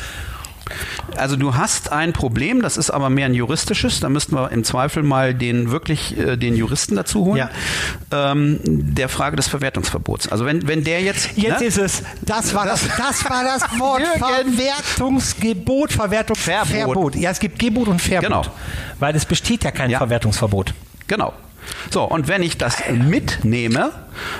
Also 1.17 1.35
du 1.35 1.55
hast 1.55 1.91
ein 1.91 2.13
Problem, 2.13 2.61
das 2.61 2.77
ist 2.77 2.89
aber 2.89 3.09
mehr 3.09 3.25
ein 3.25 3.33
juristisches. 3.33 3.99
Da 3.99 4.09
müssten 4.09 4.35
wir 4.35 4.51
im 4.51 4.63
Zweifel 4.63 5.03
mal 5.03 5.33
den 5.33 5.71
wirklich 5.71 6.17
äh, 6.17 6.37
den 6.37 6.55
Juristen 6.55 6.95
dazu 6.95 7.25
holen. 7.25 7.49
Ähm, 8.11 8.59
der 8.63 9.09
Frage 9.09 9.35
des 9.35 9.47
Verwertungsverbots. 9.47 10.27
Also 10.29 10.45
wenn, 10.45 10.67
wenn 10.67 10.83
der 10.83 11.01
jetzt. 11.01 11.37
Jetzt 11.37 11.61
ne? 11.61 11.67
ist 11.67 11.77
es, 11.77 12.03
das 12.21 12.53
war 12.53 12.65
das, 12.65 12.81
das 12.97 13.29
war 13.29 13.43
das 13.43 13.61
Wort. 13.79 14.03
Verwertungsgebot, 14.17 15.91
Verwertung, 15.91 16.35
Verbot. 16.35 17.15
Ja, 17.15 17.31
es 17.31 17.39
gibt 17.39 17.59
Gebot 17.59 17.87
und 17.87 18.01
Verbot. 18.01 18.23
Genau. 18.29 18.45
Weil 18.99 19.15
es 19.15 19.25
besteht 19.25 19.63
ja 19.63 19.71
kein 19.71 19.89
Ja. 19.89 19.97
Verwertungsverbot. 19.99 20.73
Genau. 21.07 21.33
So, 21.89 22.03
und 22.03 22.27
wenn 22.27 22.43
ich 22.43 22.57
das 22.57 22.77
mitnehme, 22.89 23.91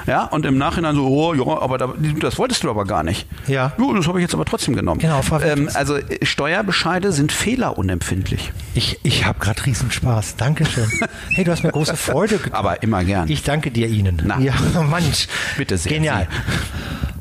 ja, 0.08 0.26
und 0.26 0.46
im 0.46 0.58
Nachhinein 0.58 0.96
so, 0.96 1.08
oh, 1.08 1.34
ja, 1.34 1.62
aber 1.62 1.78
da, 1.78 1.94
das 2.20 2.38
wolltest 2.38 2.64
du 2.64 2.70
aber 2.70 2.86
gar 2.86 3.04
nicht. 3.04 3.28
Ja. 3.48 3.74
Jo, 3.78 3.94
das 3.94 4.08
habe 4.08 4.20
ich 4.20 4.24
jetzt 4.24 4.34
aber 4.34 4.46
trotzdem 4.46 4.76
genommen. 4.76 5.00
Genau, 5.00 5.22
ähm, 5.44 5.70
also 5.74 5.98
äh, 5.98 6.26
Steuerbescheide 6.26 7.12
sind 7.12 7.32
fehlerunempfindlich. 7.32 8.52
Ich, 8.76 9.00
ich 9.04 9.26
habe 9.26 9.40
gerade 9.40 9.66
Riesenspaß. 9.66 10.36
Dankeschön. 10.38 10.90
Hey, 11.36 11.44
du 11.44 11.52
hast 11.52 11.64
mir 11.64 11.72
große 11.72 11.96
Freude 11.96 12.38
getan. 12.38 12.54
Aber 12.54 12.84
immer 12.84 13.04
gern. 13.04 13.28
Ich 13.30 13.44
danke 13.44 13.72
dir 13.72 13.88
Ihnen. 13.88 14.22
Na. 14.24 14.40
Ja, 14.40 14.54
Mensch. 14.84 15.28
Bitte 15.58 15.78
sehr, 15.78 15.94
Genial. 15.94 16.28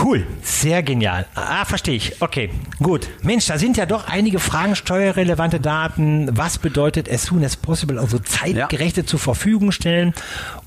Cool, 0.00 0.26
sehr 0.42 0.82
genial. 0.84 1.26
Ah, 1.34 1.64
verstehe 1.64 1.96
ich. 1.96 2.22
Okay, 2.22 2.50
gut. 2.80 3.08
Mensch, 3.22 3.46
da 3.46 3.58
sind 3.58 3.76
ja 3.76 3.84
doch 3.84 4.06
einige 4.06 4.38
Fragen, 4.38 4.76
steuerrelevante 4.76 5.58
Daten. 5.58 6.28
Was 6.36 6.58
bedeutet 6.58 7.10
as 7.10 7.24
soon 7.24 7.44
as 7.44 7.56
possible, 7.56 7.98
also 7.98 8.18
zeitgerechte 8.18 9.04
zur 9.04 9.18
Verfügung 9.18 9.72
stellen? 9.72 10.14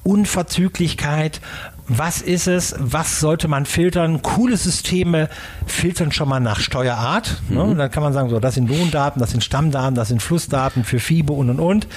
Unverzüglichkeit. 0.04 1.40
Was 1.94 2.22
ist 2.22 2.48
es? 2.48 2.74
Was 2.80 3.20
sollte 3.20 3.50
man 3.50 3.66
filtern? 3.66 4.22
Coole 4.22 4.56
Systeme 4.56 5.28
filtern 5.68 6.14
schon 6.14 6.30
mal 6.30 6.40
nach 6.40 6.62
Steuerart. 6.62 7.42
Ne? 7.50 7.62
Und 7.62 7.78
dann 7.78 7.92
kann 7.92 8.02
man 8.02 8.14
sagen, 8.14 8.30
so, 8.30 8.40
das 8.40 8.54
sind 8.56 8.70
Lohndaten, 8.70 9.20
das 9.20 9.32
sind 9.32 9.44
Stammdaten, 9.44 9.94
das 9.94 10.08
sind 10.08 10.22
Flussdaten 10.22 10.86
für 10.86 11.00
FIBO 11.00 11.34
und 11.34 11.50
und 11.50 11.60
und. 11.60 11.88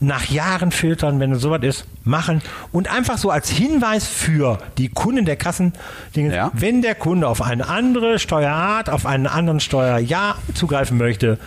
Nach 0.00 0.24
Jahren 0.30 0.70
filtern, 0.70 1.20
wenn 1.20 1.32
es 1.32 1.42
sowas 1.42 1.62
ist, 1.62 1.84
machen. 2.04 2.40
Und 2.72 2.90
einfach 2.90 3.18
so 3.18 3.28
als 3.30 3.50
Hinweis 3.50 4.06
für 4.06 4.58
die 4.78 4.88
Kunden 4.88 5.26
der 5.26 5.36
Kassen, 5.36 5.74
Ja. 6.14 6.50
wenn 6.54 6.80
der 6.80 6.94
Kunde 6.94 7.28
auf 7.28 7.42
eine 7.42 7.68
andere 7.68 8.18
Steuerart, 8.18 8.88
auf 8.88 9.04
einen 9.04 9.26
anderen 9.26 9.60
Steuerjahr 9.60 10.38
zugreifen 10.54 10.96
möchte, 10.96 11.38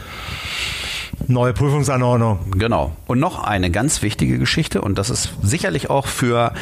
neue 1.27 1.53
Prüfungsanordnung. 1.53 2.51
Genau. 2.51 2.95
Und 3.07 3.19
noch 3.19 3.43
eine 3.43 3.71
ganz 3.71 4.01
wichtige 4.01 4.37
Geschichte, 4.37 4.81
und 4.81 4.97
das 4.97 5.09
ist 5.09 5.31
sicherlich 5.41 5.89
auch 5.89 6.07
für 6.07 6.53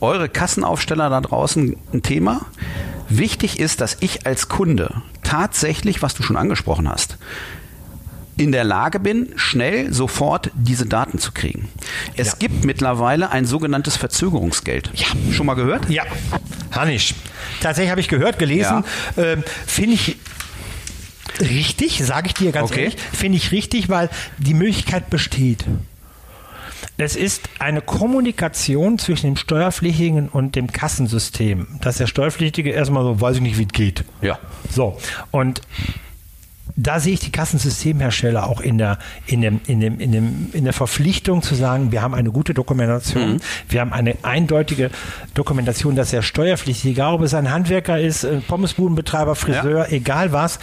eure 0.00 0.28
Kassenaufsteller 0.28 1.08
da 1.10 1.20
draußen 1.20 1.76
ein 1.92 2.02
Thema. 2.02 2.42
Wichtig 3.08 3.58
ist, 3.58 3.80
dass 3.80 3.96
ich 4.00 4.26
als 4.26 4.48
Kunde 4.48 5.02
tatsächlich, 5.22 6.02
was 6.02 6.14
du 6.14 6.22
schon 6.22 6.36
angesprochen 6.36 6.88
hast, 6.88 7.16
in 8.38 8.50
der 8.50 8.64
Lage 8.64 8.98
bin, 8.98 9.28
schnell 9.36 9.92
sofort 9.92 10.50
diese 10.54 10.86
Daten 10.86 11.18
zu 11.18 11.32
kriegen. 11.32 11.68
Es 12.16 12.28
Ja. 12.28 12.34
gibt 12.38 12.64
mittlerweile 12.64 13.30
ein 13.30 13.44
sogenanntes 13.44 13.96
Verzögerungsgeld. 13.96 14.90
Ja. 14.94 15.06
Schon 15.32 15.46
mal 15.46 15.54
gehört? 15.54 15.88
Ja, 15.90 16.04
Hannisch. 16.70 17.14
Tatsächlich 17.60 17.90
habe 17.90 18.00
ich 18.00 18.08
gehört, 18.08 18.38
gelesen. 18.38 18.84
Ähm, 19.18 19.44
Finde 19.66 19.92
ich 19.94 20.16
richtig, 21.42 22.04
sage 22.04 22.28
ich 22.28 22.34
dir 22.34 22.52
ganz 22.52 22.70
Okay. 22.70 22.84
ehrlich, 22.84 22.96
finde 23.00 23.36
ich 23.36 23.52
richtig, 23.52 23.88
weil 23.88 24.08
die 24.38 24.54
Möglichkeit 24.54 25.10
besteht. 25.10 25.64
Es 26.98 27.16
ist 27.16 27.48
eine 27.58 27.80
Kommunikation 27.80 28.98
zwischen 28.98 29.26
dem 29.26 29.36
Steuerpflichtigen 29.36 30.28
und 30.28 30.56
dem 30.56 30.72
Kassensystem, 30.72 31.66
dass 31.80 31.96
der 31.96 32.06
Steuerpflichtige 32.06 32.70
erstmal 32.70 33.02
so, 33.02 33.20
weiß 33.20 33.36
ich 33.36 33.42
nicht, 33.42 33.58
wie 33.58 33.64
es 33.64 33.72
geht. 33.72 34.04
Ja. 34.20 34.38
So, 34.70 34.98
und 35.30 35.62
da 36.76 37.00
sehe 37.00 37.14
ich 37.14 37.20
die 37.20 37.32
Kassensystemhersteller 37.32 38.46
auch 38.46 38.60
in 38.60 38.78
der, 38.78 38.98
in, 39.26 39.42
dem, 39.42 39.60
in, 39.66 39.80
dem, 39.80 40.00
in, 40.00 40.12
dem, 40.12 40.50
in 40.52 40.64
der 40.64 40.72
Verpflichtung 40.72 41.42
zu 41.42 41.54
sagen, 41.54 41.92
wir 41.92 42.02
haben 42.02 42.14
eine 42.14 42.30
gute 42.30 42.54
Dokumentation, 42.54 43.40
wir 43.68 43.80
haben 43.80 43.92
eine 43.92 44.16
eindeutige 44.22 44.90
Dokumentation, 45.34 45.96
dass 45.96 46.10
der 46.10 46.22
Steuerpflichtige, 46.22 46.92
egal 46.92 47.14
ob 47.14 47.22
es 47.22 47.34
ein 47.34 47.50
Handwerker 47.50 48.00
ist, 48.00 48.24
ein 48.24 48.42
Pommesbudenbetreiber, 48.42 49.34
Friseur, 49.34 49.90
egal 49.90 50.32
was, 50.32 50.58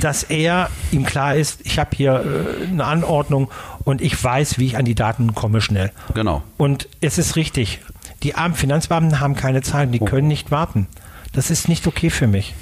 dass 0.00 0.22
er 0.24 0.70
ihm 0.90 1.04
klar 1.04 1.36
ist, 1.36 1.60
ich 1.64 1.78
habe 1.78 1.90
hier 1.96 2.24
äh, 2.60 2.66
eine 2.66 2.84
Anordnung 2.84 3.50
und 3.84 4.00
ich 4.00 4.22
weiß, 4.22 4.58
wie 4.58 4.66
ich 4.66 4.76
an 4.76 4.84
die 4.84 4.94
Daten 4.94 5.34
komme 5.34 5.60
schnell. 5.60 5.92
Genau. 6.14 6.42
Und 6.56 6.88
es 7.00 7.18
ist 7.18 7.36
richtig, 7.36 7.80
die 8.22 8.34
armen 8.34 8.54
Finanzbeamten 8.54 9.20
haben 9.20 9.34
keine 9.34 9.62
Zeit, 9.62 9.92
die 9.94 9.98
können 9.98 10.28
nicht 10.28 10.50
warten. 10.50 10.86
Das 11.32 11.50
ist 11.50 11.68
nicht 11.68 11.86
okay 11.86 12.10
für 12.10 12.26
mich. 12.26 12.54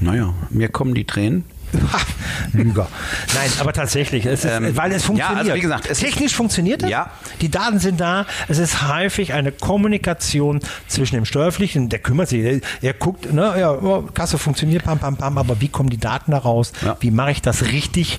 Naja, 0.00 0.34
mir 0.50 0.68
kommen 0.68 0.94
die 0.94 1.04
Tränen. 1.04 1.44
Lüger. 2.52 2.88
Nein, 3.34 3.50
aber 3.58 3.72
tatsächlich, 3.72 4.26
es 4.26 4.44
ist, 4.44 4.50
Ähm, 4.50 4.76
weil 4.76 4.92
es 4.92 5.02
ja, 5.02 5.06
funktioniert. 5.06 5.38
also 5.38 5.54
wie 5.54 5.60
gesagt, 5.60 5.92
Technisch 5.94 6.34
funktioniert 6.34 6.82
es. 6.82 6.90
Ja. 6.90 7.10
Die 7.40 7.50
Daten 7.50 7.78
sind 7.78 8.00
da. 8.00 8.26
Es 8.48 8.58
ist 8.58 8.88
häufig 8.88 9.32
eine 9.32 9.52
Kommunikation 9.52 10.60
zwischen 10.88 11.16
dem 11.16 11.24
Steuerpflichtigen, 11.24 11.88
der 11.88 11.98
kümmert 11.98 12.28
sich, 12.28 12.42
er, 12.44 12.60
er 12.82 12.92
guckt, 12.94 13.32
ne, 13.32 13.54
ja, 13.58 13.72
oh, 13.72 14.02
Kasse 14.02 14.38
funktioniert, 14.38 14.84
pam, 14.84 14.98
pam, 14.98 15.16
pam, 15.16 15.38
aber 15.38 15.60
wie 15.60 15.68
kommen 15.68 15.90
die 15.90 15.98
Daten 15.98 16.30
da 16.30 16.38
raus? 16.38 16.72
Ja. 16.84 16.96
Wie 17.00 17.10
mache 17.10 17.32
ich 17.32 17.42
das 17.42 17.62
richtig? 17.64 18.18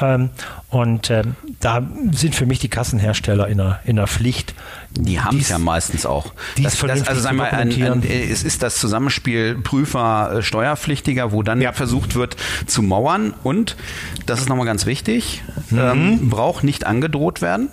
Ähm, 0.00 0.30
und 0.68 1.10
ähm, 1.10 1.36
da 1.60 1.82
sind 2.12 2.34
für 2.34 2.44
mich 2.46 2.58
die 2.58 2.68
Kassenhersteller 2.68 3.46
in 3.48 3.58
der, 3.58 3.80
in 3.84 3.96
der 3.96 4.06
Pflicht. 4.06 4.54
Die 4.98 5.20
haben 5.20 5.38
es 5.38 5.48
ja 5.50 5.58
meistens 5.58 6.06
auch. 6.06 6.32
Das, 6.62 6.78
das, 6.78 7.06
also 7.06 7.20
sagen 7.20 7.36
wir, 7.36 7.52
ein, 7.52 7.70
ein, 7.82 8.02
es 8.02 8.42
ist 8.42 8.62
das 8.62 8.76
Zusammenspiel 8.78 9.56
Prüfer, 9.62 10.36
äh, 10.38 10.42
Steuerpflichtiger, 10.42 11.32
wo 11.32 11.42
dann 11.42 11.60
Ja. 11.60 11.72
versucht 11.72 12.14
wird 12.14 12.36
zu 12.66 12.82
mauern 12.82 13.34
und, 13.42 13.76
das 14.26 14.40
ist 14.40 14.48
nochmal 14.48 14.66
ganz 14.66 14.86
wichtig, 14.86 15.42
Mhm. 15.70 15.78
ähm, 15.78 16.30
braucht 16.30 16.64
nicht 16.64 16.86
angedroht 16.86 17.42
werden. 17.42 17.68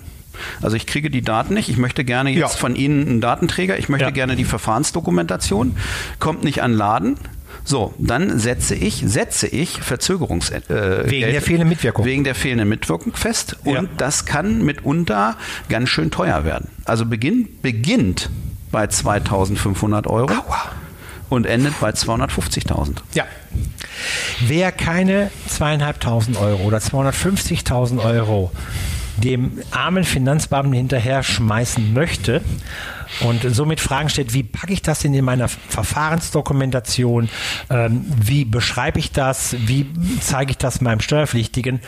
Also 0.62 0.76
ich 0.76 0.88
kriege 0.88 1.10
die 1.12 1.22
Daten 1.22 1.54
nicht. 1.54 1.70
Ich 1.70 1.78
möchte 1.78 2.04
gerne 2.04 2.32
jetzt 2.32 2.40
Ja. 2.40 2.48
von 2.48 2.76
Ihnen 2.76 3.08
einen 3.08 3.22
Datenträger. 3.22 3.78
Ich 3.78 3.88
möchte 3.88 4.06
Ja. 4.06 4.12
gerne 4.12 4.36
die 4.36 4.46
Verfahrensdokumentation. 4.46 5.78
Kommt 6.20 6.44
nicht 6.44 6.64
an 6.64 6.74
Laden. 6.74 7.18
So, 7.66 7.94
dann 7.98 8.40
setze 8.40 8.76
ich, 8.76 9.04
setze 9.06 9.48
ich 9.48 9.82
Verzögerungs 9.82 10.50
äh, 10.50 10.62
Wegen 11.06 11.10
Geld- 11.22 11.34
der 11.34 11.42
fehlenden 11.42 11.70
Mitwirkung. 11.70 12.06
Wegen 12.06 12.24
der 12.24 12.36
fehlenden 12.36 12.68
Mitwirkung 12.70 13.14
fest. 13.16 13.56
Und 13.64 13.74
Ja. 13.74 13.84
das 13.98 14.26
kann 14.26 14.64
mitunter 14.66 15.38
ganz 15.70 15.90
schön 15.90 16.12
teuer 16.12 16.44
werden. 16.44 16.70
Also 16.86 17.06
beginn, 17.06 17.48
beginnt 17.62 18.30
bei 18.72 18.88
2500 18.88 20.08
Euro 20.08 20.32
Aua. 20.34 20.72
und 21.30 21.46
endet 21.46 21.80
bei 21.80 21.92
250.000. 21.92 22.98
Ja. 23.14 23.26
Wer 24.46 24.72
keine 24.72 25.32
zweieinhalbtausend 25.48 26.38
Euro 26.38 26.64
oder 26.64 26.80
250.000 26.80 28.04
Euro 28.04 28.52
dem 29.18 29.62
armen 29.72 30.04
Finanzbeamten 30.04 30.74
hinterher 30.74 31.24
schmeißen 31.24 31.94
möchte 31.94 32.42
und 33.22 33.44
somit 33.44 33.80
Fragen 33.80 34.10
stellt, 34.10 34.34
wie 34.34 34.44
packe 34.44 34.74
ich 34.74 34.82
das 34.82 35.00
denn 35.00 35.14
in 35.14 35.26
meiner 35.26 35.48
Verfahrensdokumentation, 35.48 37.30
ähm, 37.70 38.06
wie 38.08 38.46
beschreibe 38.46 39.00
ich 39.00 39.12
das, 39.12 39.56
wie 39.66 39.88
zeige 40.22 40.52
ich 40.52 40.58
das 40.58 40.82
meinem 40.82 41.00
Steuerpflichtigen, 41.00 41.80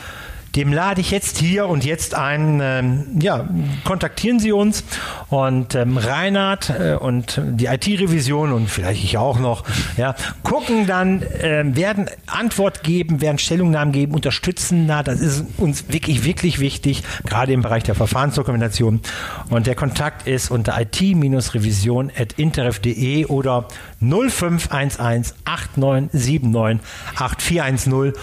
dem 0.56 0.72
lade 0.72 1.02
ich 1.02 1.12
jetzt 1.12 1.38
hier 1.38 1.68
und 1.68 1.84
jetzt 1.84 2.16
ein. 2.16 2.60
Ähm, 2.62 3.06
ja, 3.20 3.50
kontaktieren 3.84 4.40
Sie 4.40 4.52
uns 4.52 4.84
und 5.30 5.76
ähm, 5.76 5.98
Reinhard 5.98 6.70
äh, 6.70 6.96
und 6.96 7.42
die 7.44 7.66
IT-Revision 7.66 8.54
und 8.54 8.70
vielleicht 8.70 9.04
ich 9.04 9.18
auch 9.18 9.40
noch, 9.40 9.64
ja, 9.98 10.16
gucken 10.44 10.88
dann, 10.88 11.22
äh, 11.22 11.64
werden 11.76 12.10
Antwort 12.28 12.84
geben, 12.84 13.20
werden 13.22 13.38
Stellungnahmen 13.38 13.92
geben, 13.92 14.14
unterstützen 14.14 14.88
da. 14.88 15.04
Das 15.04 15.20
ist 15.20 15.46
uns 15.58 15.90
wirklich, 15.90 16.24
wirklich 16.24 16.60
wichtig, 16.60 17.04
gerade 17.26 17.52
im 17.54 17.62
Bereich 17.62 17.84
der 17.84 17.96
Verfahrensdokumentation. 17.96 19.02
Und 19.50 19.68
der 19.68 19.76
Kontakt 19.76 20.26
ist 20.28 20.52
unter 20.52 20.80
it-revision.interf.de 20.80 23.26
oder 23.26 23.68
0511 24.00 25.34
8979 25.46 26.80
8410 27.16 28.14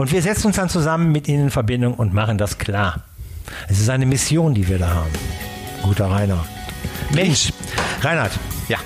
und 0.00 0.12
wir 0.12 0.22
setzen 0.22 0.46
uns 0.46 0.56
dann 0.56 0.70
zusammen 0.70 1.12
mit 1.12 1.28
Ihnen 1.28 1.44
in 1.44 1.50
Verbindung 1.50 1.94
und 1.94 2.14
machen 2.14 2.38
das 2.38 2.56
klar. 2.56 3.02
Es 3.68 3.80
ist 3.80 3.90
eine 3.90 4.06
Mission, 4.06 4.54
die 4.54 4.66
wir 4.66 4.78
da 4.78 4.88
haben. 4.88 5.10
Guter 5.82 6.10
Rainer. 6.10 6.44
Mensch, 7.12 7.52
Reinhard. 8.00 8.32
Ja. 8.68 8.78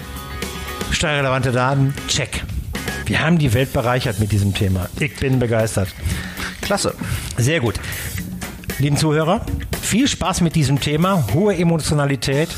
Steuerrelevante 0.90 1.52
Daten, 1.52 1.94
check. 2.08 2.42
Wir 3.06 3.20
haben 3.20 3.38
die 3.38 3.52
Welt 3.54 3.72
bereichert 3.72 4.18
mit 4.18 4.32
diesem 4.32 4.54
Thema. 4.54 4.88
Ich 4.98 5.14
bin 5.16 5.38
begeistert. 5.38 5.88
Klasse. 6.62 6.94
Sehr 7.36 7.60
gut. 7.60 7.74
Lieben 8.78 8.96
Zuhörer, 8.96 9.44
viel 9.82 10.08
Spaß 10.08 10.40
mit 10.40 10.56
diesem 10.56 10.80
Thema. 10.80 11.24
Hohe 11.32 11.56
Emotionalität. 11.56 12.48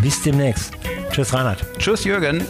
Bis 0.00 0.22
demnächst. 0.22 0.72
Tschüss, 1.10 1.34
Reinhard. 1.34 1.62
Tschüss, 1.78 2.04
Jürgen. 2.04 2.42